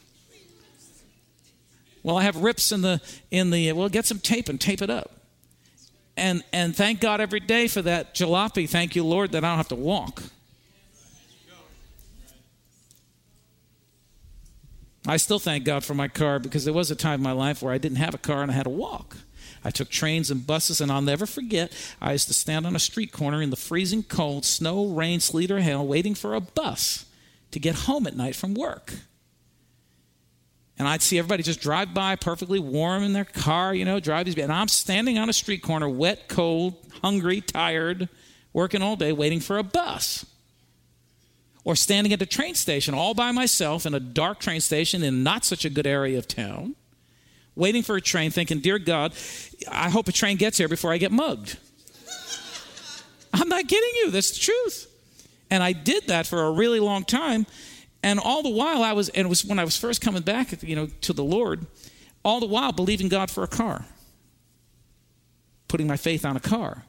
Well, 2.02 2.16
I 2.16 2.22
have 2.22 2.36
rips 2.36 2.70
in 2.72 2.82
the 2.82 3.00
in 3.30 3.50
the 3.50 3.72
well, 3.72 3.88
get 3.88 4.06
some 4.06 4.18
tape 4.20 4.48
and 4.48 4.60
tape 4.60 4.82
it 4.82 4.90
up. 4.90 5.10
and 6.16 6.42
and 6.52 6.74
thank 6.76 7.00
God 7.00 7.20
every 7.20 7.40
day 7.40 7.68
for 7.68 7.82
that 7.82 8.14
jalopy. 8.14 8.68
Thank 8.68 8.94
you, 8.96 9.04
Lord, 9.04 9.32
that 9.32 9.44
I 9.44 9.48
don't 9.48 9.56
have 9.56 9.68
to 9.68 9.74
walk. 9.74 10.22
I 15.06 15.16
still 15.16 15.38
thank 15.38 15.64
God 15.64 15.84
for 15.84 15.94
my 15.94 16.08
car 16.08 16.38
because 16.38 16.64
there 16.64 16.74
was 16.74 16.90
a 16.90 16.96
time 16.96 17.20
in 17.20 17.22
my 17.22 17.32
life 17.32 17.62
where 17.62 17.72
I 17.72 17.78
didn't 17.78 17.96
have 17.96 18.14
a 18.14 18.18
car 18.18 18.42
and 18.42 18.50
I 18.50 18.54
had 18.54 18.64
to 18.64 18.70
walk. 18.70 19.16
I 19.64 19.70
took 19.70 19.90
trains 19.90 20.30
and 20.30 20.46
buses, 20.46 20.80
and 20.80 20.90
I'll 20.90 21.02
never 21.02 21.26
forget. 21.26 21.72
I 22.00 22.12
used 22.12 22.28
to 22.28 22.34
stand 22.34 22.66
on 22.66 22.76
a 22.76 22.80
street 22.80 23.12
corner 23.12 23.42
in 23.42 23.50
the 23.50 23.56
freezing 23.56 24.02
cold, 24.02 24.44
snow, 24.44 24.86
rain, 24.86 25.20
sleet, 25.20 25.50
or 25.50 25.60
hail, 25.60 25.86
waiting 25.86 26.14
for 26.14 26.34
a 26.34 26.40
bus 26.40 27.06
to 27.50 27.58
get 27.58 27.74
home 27.74 28.06
at 28.06 28.16
night 28.16 28.36
from 28.36 28.54
work. 28.54 28.94
And 30.78 30.86
I'd 30.86 31.02
see 31.02 31.18
everybody 31.18 31.42
just 31.42 31.60
drive 31.60 31.92
by 31.92 32.14
perfectly 32.14 32.60
warm 32.60 33.02
in 33.02 33.12
their 33.12 33.24
car, 33.24 33.74
you 33.74 33.84
know, 33.84 33.98
drive 33.98 34.26
these. 34.26 34.38
And 34.38 34.52
I'm 34.52 34.68
standing 34.68 35.18
on 35.18 35.28
a 35.28 35.32
street 35.32 35.62
corner, 35.62 35.88
wet, 35.88 36.28
cold, 36.28 36.76
hungry, 37.02 37.40
tired, 37.40 38.08
working 38.52 38.80
all 38.80 38.94
day, 38.94 39.12
waiting 39.12 39.40
for 39.40 39.58
a 39.58 39.64
bus. 39.64 40.24
Or 41.64 41.74
standing 41.74 42.12
at 42.12 42.20
the 42.20 42.26
train 42.26 42.54
station 42.54 42.94
all 42.94 43.12
by 43.12 43.32
myself 43.32 43.86
in 43.86 43.92
a 43.92 44.00
dark 44.00 44.38
train 44.38 44.60
station 44.60 45.02
in 45.02 45.24
not 45.24 45.44
such 45.44 45.64
a 45.64 45.70
good 45.70 45.86
area 45.86 46.16
of 46.16 46.28
town, 46.28 46.76
waiting 47.58 47.82
for 47.82 47.96
a 47.96 48.00
train, 48.00 48.30
thinking, 48.30 48.60
Dear 48.60 48.78
God, 48.78 49.12
I 49.70 49.90
hope 49.90 50.08
a 50.08 50.12
train 50.12 50.38
gets 50.38 50.56
here 50.56 50.68
before 50.68 50.92
I 50.92 50.98
get 50.98 51.12
mugged. 51.12 51.58
I'm 53.34 53.48
not 53.48 53.68
kidding 53.68 53.90
you, 54.02 54.10
that's 54.10 54.30
the 54.30 54.40
truth. 54.40 54.86
And 55.50 55.62
I 55.62 55.72
did 55.72 56.06
that 56.06 56.26
for 56.26 56.44
a 56.44 56.50
really 56.50 56.80
long 56.80 57.04
time 57.04 57.46
and 58.02 58.20
all 58.20 58.42
the 58.42 58.50
while, 58.50 58.82
I 58.82 58.92
was, 58.92 59.08
and 59.10 59.26
it 59.26 59.28
was 59.28 59.44
when 59.44 59.58
I 59.58 59.64
was 59.64 59.76
first 59.76 60.00
coming 60.00 60.22
back, 60.22 60.62
you 60.62 60.76
know, 60.76 60.88
to 61.02 61.12
the 61.12 61.24
Lord, 61.24 61.66
all 62.24 62.40
the 62.40 62.46
while 62.46 62.72
believing 62.72 63.08
God 63.08 63.30
for 63.30 63.42
a 63.42 63.48
car, 63.48 63.84
putting 65.66 65.86
my 65.86 65.96
faith 65.96 66.24
on 66.24 66.36
a 66.36 66.40
car. 66.40 66.84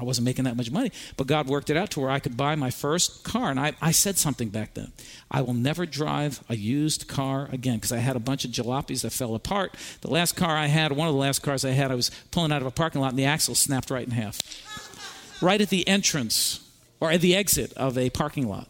I 0.00 0.04
wasn't 0.04 0.26
making 0.26 0.44
that 0.44 0.56
much 0.56 0.70
money, 0.70 0.92
but 1.16 1.26
God 1.26 1.48
worked 1.48 1.70
it 1.70 1.76
out 1.76 1.90
to 1.92 2.00
where 2.00 2.10
I 2.10 2.20
could 2.20 2.36
buy 2.36 2.54
my 2.54 2.70
first 2.70 3.24
car. 3.24 3.50
And 3.50 3.58
I, 3.58 3.72
I 3.82 3.90
said 3.90 4.16
something 4.16 4.48
back 4.48 4.74
then. 4.74 4.92
I 5.30 5.40
will 5.40 5.54
never 5.54 5.86
drive 5.86 6.42
a 6.48 6.56
used 6.56 7.08
car 7.08 7.48
again 7.52 7.76
because 7.76 7.92
I 7.92 7.98
had 7.98 8.14
a 8.14 8.20
bunch 8.20 8.44
of 8.44 8.50
jalopies 8.50 9.02
that 9.02 9.10
fell 9.10 9.34
apart. 9.34 9.74
The 10.00 10.10
last 10.10 10.36
car 10.36 10.56
I 10.56 10.66
had, 10.66 10.92
one 10.92 11.08
of 11.08 11.14
the 11.14 11.20
last 11.20 11.42
cars 11.42 11.64
I 11.64 11.70
had, 11.70 11.90
I 11.90 11.96
was 11.96 12.10
pulling 12.30 12.52
out 12.52 12.62
of 12.62 12.66
a 12.66 12.70
parking 12.70 13.00
lot 13.00 13.10
and 13.10 13.18
the 13.18 13.24
axle 13.24 13.54
snapped 13.54 13.90
right 13.90 14.06
in 14.06 14.12
half. 14.12 14.40
Right 15.42 15.60
at 15.60 15.68
the 15.68 15.86
entrance 15.88 16.60
or 17.00 17.10
at 17.10 17.20
the 17.20 17.34
exit 17.34 17.72
of 17.74 17.98
a 17.98 18.10
parking 18.10 18.48
lot. 18.48 18.68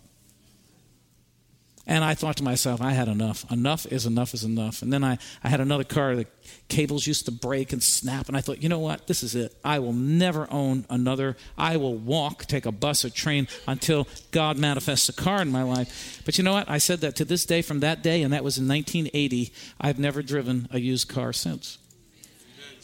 And 1.89 2.05
I 2.05 2.15
thought 2.15 2.37
to 2.37 2.43
myself, 2.43 2.83
I 2.83 2.91
had 2.91 3.09
enough. 3.09 3.51
Enough 3.51 3.87
is 3.87 4.05
enough 4.05 4.35
is 4.35 4.45
enough. 4.45 4.83
And 4.83 4.93
then 4.93 5.03
I, 5.03 5.17
I 5.43 5.49
had 5.49 5.63
another 5.63 5.85
car, 5.85 6.15
the 6.15 6.27
cables 6.69 7.07
used 7.07 7.25
to 7.25 7.33
break 7.33 7.73
and 7.73 7.83
snap. 7.83 8.29
And 8.29 8.37
I 8.37 8.43
thought, 8.43 8.63
you 8.63 8.69
know 8.69 8.79
what? 8.79 9.07
This 9.07 9.23
is 9.23 9.35
it. 9.35 9.57
I 9.65 9.79
will 9.79 9.95
never 9.95 10.47
own 10.51 10.85
another. 10.91 11.35
I 11.57 11.79
will 11.79 11.95
walk, 11.95 12.45
take 12.45 12.67
a 12.67 12.73
bus 12.73 13.07
or 13.07 13.11
train 13.11 13.49
until 13.67 14.07
God 14.33 14.59
manifests 14.59 15.09
a 15.09 15.15
car 15.15 15.41
in 15.41 15.51
my 15.51 15.63
life. 15.63 16.21
But 16.27 16.37
you 16.37 16.45
know 16.45 16.53
what? 16.53 16.69
I 16.69 16.77
said 16.77 17.01
that 17.01 17.17
to 17.17 17.25
this 17.25 17.47
day, 17.47 17.63
from 17.63 17.81
that 17.81 18.03
day, 18.03 18.23
and 18.23 18.35
that 18.35 18.45
was 18.45 18.59
in 18.59 18.69
1980, 18.69 19.51
I've 19.81 19.99
never 19.99 20.23
driven 20.23 20.69
a 20.71 20.79
used 20.79 21.09
car 21.09 21.33
since. 21.33 21.79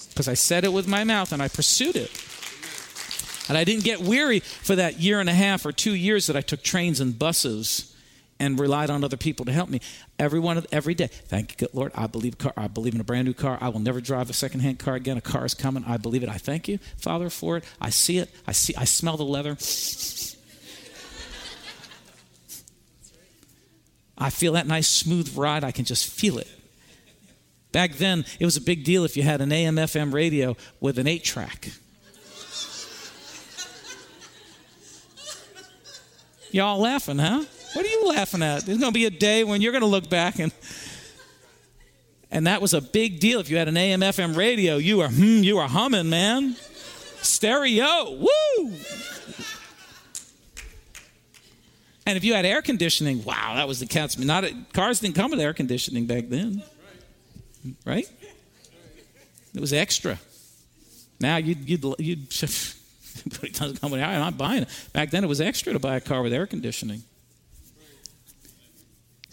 Because 0.08 0.28
I 0.28 0.34
said 0.34 0.64
it 0.64 0.72
with 0.72 0.88
my 0.88 1.04
mouth 1.04 1.30
and 1.30 1.42
I 1.42 1.48
pursued 1.48 1.96
it. 1.96 2.10
And 3.50 3.58
I 3.58 3.64
didn't 3.64 3.84
get 3.84 4.00
weary 4.00 4.40
for 4.40 4.74
that 4.74 4.98
year 4.98 5.20
and 5.20 5.28
a 5.28 5.34
half 5.34 5.66
or 5.66 5.72
two 5.72 5.94
years 5.94 6.26
that 6.28 6.36
I 6.36 6.40
took 6.40 6.62
trains 6.62 7.00
and 7.00 7.18
buses 7.18 7.93
and 8.40 8.58
relied 8.58 8.90
on 8.90 9.04
other 9.04 9.16
people 9.16 9.44
to 9.46 9.52
help 9.52 9.68
me 9.68 9.80
every 10.18 10.40
one 10.40 10.64
every 10.72 10.94
day. 10.94 11.06
Thank 11.06 11.52
you, 11.52 11.66
good 11.66 11.74
Lord. 11.74 11.92
I 11.94 12.06
believe 12.06 12.38
car, 12.38 12.52
I 12.56 12.66
believe 12.66 12.94
in 12.94 13.00
a 13.00 13.04
brand 13.04 13.26
new 13.26 13.34
car. 13.34 13.58
I 13.60 13.68
will 13.68 13.80
never 13.80 14.00
drive 14.00 14.30
a 14.30 14.32
secondhand 14.32 14.78
car 14.78 14.94
again. 14.94 15.16
A 15.16 15.20
car 15.20 15.44
is 15.44 15.54
coming. 15.54 15.84
I 15.86 15.96
believe 15.96 16.22
it. 16.22 16.28
I 16.28 16.38
thank 16.38 16.68
you, 16.68 16.78
Father, 16.96 17.30
for 17.30 17.58
it. 17.58 17.64
I 17.80 17.90
see 17.90 18.18
it. 18.18 18.30
I 18.46 18.52
see. 18.52 18.74
I 18.76 18.84
smell 18.84 19.16
the 19.16 19.24
leather. 19.24 19.52
I 24.16 24.30
feel 24.30 24.52
that 24.52 24.66
nice 24.66 24.88
smooth 24.88 25.36
ride. 25.36 25.64
I 25.64 25.72
can 25.72 25.84
just 25.84 26.06
feel 26.06 26.38
it. 26.38 26.48
Back 27.72 27.94
then, 27.94 28.24
it 28.38 28.44
was 28.44 28.56
a 28.56 28.60
big 28.60 28.84
deal 28.84 29.04
if 29.04 29.16
you 29.16 29.24
had 29.24 29.40
an 29.40 29.50
AM/FM 29.50 30.14
radio 30.14 30.56
with 30.80 30.98
an 30.98 31.08
eight 31.08 31.24
track. 31.24 31.70
Y'all 36.52 36.78
laughing, 36.78 37.18
huh? 37.18 37.44
What 37.74 37.84
are 37.84 37.88
you 37.88 38.08
laughing 38.08 38.42
at? 38.42 38.64
There's 38.64 38.78
going 38.78 38.92
to 38.92 38.98
be 38.98 39.04
a 39.04 39.10
day 39.10 39.44
when 39.44 39.60
you're 39.60 39.72
going 39.72 39.82
to 39.82 39.88
look 39.88 40.08
back 40.08 40.38
and 40.38 40.52
and 42.30 42.48
that 42.48 42.60
was 42.60 42.74
a 42.74 42.80
big 42.80 43.20
deal. 43.20 43.38
If 43.38 43.48
you 43.48 43.56
had 43.56 43.68
an 43.68 43.76
AM 43.76 44.00
FM 44.00 44.36
radio, 44.36 44.76
you 44.76 44.98
were 44.98 45.08
hmm, 45.08 45.42
you 45.44 45.56
were 45.56 45.68
humming, 45.68 46.10
man. 46.10 46.56
Stereo, 47.22 48.10
woo! 48.10 48.72
And 52.06 52.16
if 52.16 52.24
you 52.24 52.34
had 52.34 52.44
air 52.44 52.60
conditioning, 52.60 53.24
wow, 53.24 53.54
that 53.54 53.68
was 53.68 53.80
the 53.80 53.86
cat's. 53.86 54.18
Not 54.18 54.44
cars 54.72 55.00
didn't 55.00 55.14
come 55.14 55.30
with 55.30 55.40
air 55.40 55.54
conditioning 55.54 56.06
back 56.06 56.28
then, 56.28 56.62
right? 57.86 58.08
It 59.54 59.60
was 59.60 59.72
extra. 59.72 60.18
Now 61.20 61.36
you'd 61.36 61.68
you'd 61.68 61.84
you'd. 61.98 62.28
doesn't 63.54 63.80
come 63.80 63.92
with. 63.92 64.02
I'm 64.02 64.20
not 64.20 64.36
buying 64.36 64.62
it. 64.64 64.68
Back 64.92 65.10
then, 65.10 65.22
it 65.22 65.28
was 65.28 65.40
extra 65.40 65.72
to 65.72 65.78
buy 65.78 65.96
a 65.96 66.00
car 66.00 66.20
with 66.20 66.32
air 66.32 66.46
conditioning. 66.46 67.04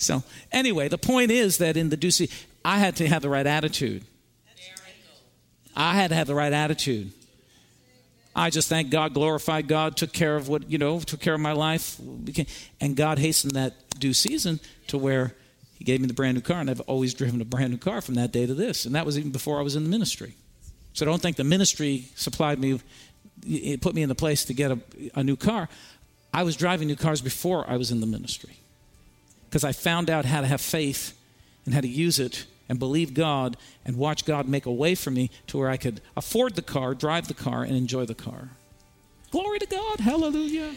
So, 0.02 0.24
anyway, 0.52 0.88
the 0.88 0.98
point 0.98 1.30
is 1.30 1.60
that 1.60 1.78
in 1.78 1.90
the 1.90 1.98
Ducey, 1.98 2.32
I 2.66 2.80
had 2.80 2.96
to 2.98 3.08
have 3.08 3.22
the 3.22 3.30
right 3.30 3.46
attitude. 3.46 4.04
I 5.76 5.94
had 5.94 6.10
to 6.10 6.16
have 6.16 6.28
the 6.28 6.36
right 6.36 6.52
attitude. 6.52 7.12
I 8.36 8.50
just 8.50 8.68
thank 8.68 8.90
God, 8.90 9.14
glorified 9.14 9.68
God, 9.68 9.96
took 9.96 10.12
care 10.12 10.36
of 10.36 10.48
what, 10.50 10.70
you 10.70 10.78
know, 10.78 11.00
took 11.00 11.20
care 11.20 11.34
of 11.34 11.40
my 11.40 11.52
life. 11.52 12.00
And 12.80 12.96
God 12.96 13.20
hastened 13.20 13.54
that 13.54 14.00
due 14.00 14.14
season 14.14 14.60
to 14.88 14.98
where 14.98 15.36
He 15.78 15.86
gave 15.86 16.02
me 16.02 16.08
the 16.08 16.14
brand 16.14 16.36
new 16.36 16.42
car. 16.42 16.60
And 16.60 16.70
I've 16.70 16.82
always 16.82 17.14
driven 17.14 17.40
a 17.40 17.46
brand 17.46 17.72
new 17.72 17.78
car 17.78 18.02
from 18.02 18.16
that 18.16 18.32
day 18.32 18.46
to 18.46 18.54
this. 18.54 18.86
And 18.86 18.96
that 18.96 19.06
was 19.06 19.20
even 19.20 19.32
before 19.32 19.60
I 19.60 19.62
was 19.62 19.76
in 19.76 19.84
the 19.84 19.90
ministry. 19.90 20.34
So 20.94 21.06
don't 21.06 21.22
think 21.22 21.38
the 21.38 21.44
ministry 21.44 22.06
supplied 22.16 22.60
me, 22.60 22.80
it 23.46 23.82
put 23.82 23.94
me 23.94 24.02
in 24.02 24.10
the 24.10 24.16
place 24.16 24.46
to 24.46 24.54
get 24.54 24.72
a, 24.72 24.80
a 25.14 25.24
new 25.24 25.36
car. 25.36 25.70
I 26.34 26.44
was 26.44 26.56
driving 26.56 26.88
new 26.88 26.96
cars 26.96 27.22
before 27.22 27.70
I 27.70 27.78
was 27.78 27.92
in 27.92 28.00
the 28.00 28.08
ministry 28.08 28.61
because 29.52 29.66
I 29.66 29.74
found 29.74 30.10
out 30.10 30.24
how 30.24 30.40
to 30.40 30.48
have 30.48 30.62
faith 30.62 31.14
and 31.66 31.74
how 31.74 31.82
to 31.82 31.88
use 31.88 32.20
it 32.20 32.46
and 32.70 32.80
believe 32.80 33.14
God 33.14 33.58
and 33.84 33.98
watch 33.98 34.24
God 34.24 34.48
make 34.48 34.66
a 34.66 34.72
way 34.72 34.96
for 34.96 35.12
me 35.12 35.30
to 35.48 35.58
where 35.58 35.70
I 35.70 35.76
could 35.76 36.00
afford 36.16 36.56
the 36.56 36.62
car, 36.62 36.96
drive 36.96 37.28
the 37.28 37.34
car, 37.34 37.64
and 37.64 37.76
enjoy 37.76 38.06
the 38.06 38.16
car. 38.16 38.52
Glory 39.30 39.60
to 39.60 39.66
God. 39.66 40.00
Hallelujah. 40.00 40.72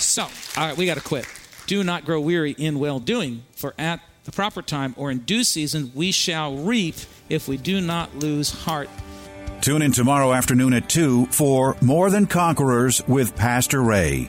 So, 0.00 0.24
all 0.56 0.66
right, 0.66 0.76
we 0.76 0.84
got 0.84 0.96
to 0.96 1.00
quit. 1.00 1.28
Do 1.68 1.84
not 1.84 2.04
grow 2.04 2.20
weary 2.20 2.50
in 2.50 2.80
well 2.80 2.98
doing, 2.98 3.44
for 3.54 3.72
at 3.78 4.00
the 4.24 4.32
proper 4.32 4.62
time 4.62 4.94
or 4.98 5.12
in 5.12 5.20
due 5.20 5.44
season 5.44 5.92
we 5.94 6.10
shall 6.10 6.56
reap 6.56 6.96
if 7.28 7.46
we 7.46 7.56
do 7.56 7.80
not 7.80 8.16
lose 8.16 8.50
heart. 8.50 8.90
Tune 9.60 9.80
in 9.80 9.92
tomorrow 9.92 10.32
afternoon 10.32 10.74
at 10.74 10.88
2 10.88 11.26
for 11.26 11.76
More 11.80 12.10
Than 12.10 12.26
Conquerors 12.26 13.00
with 13.06 13.36
Pastor 13.36 13.80
Ray. 13.80 14.28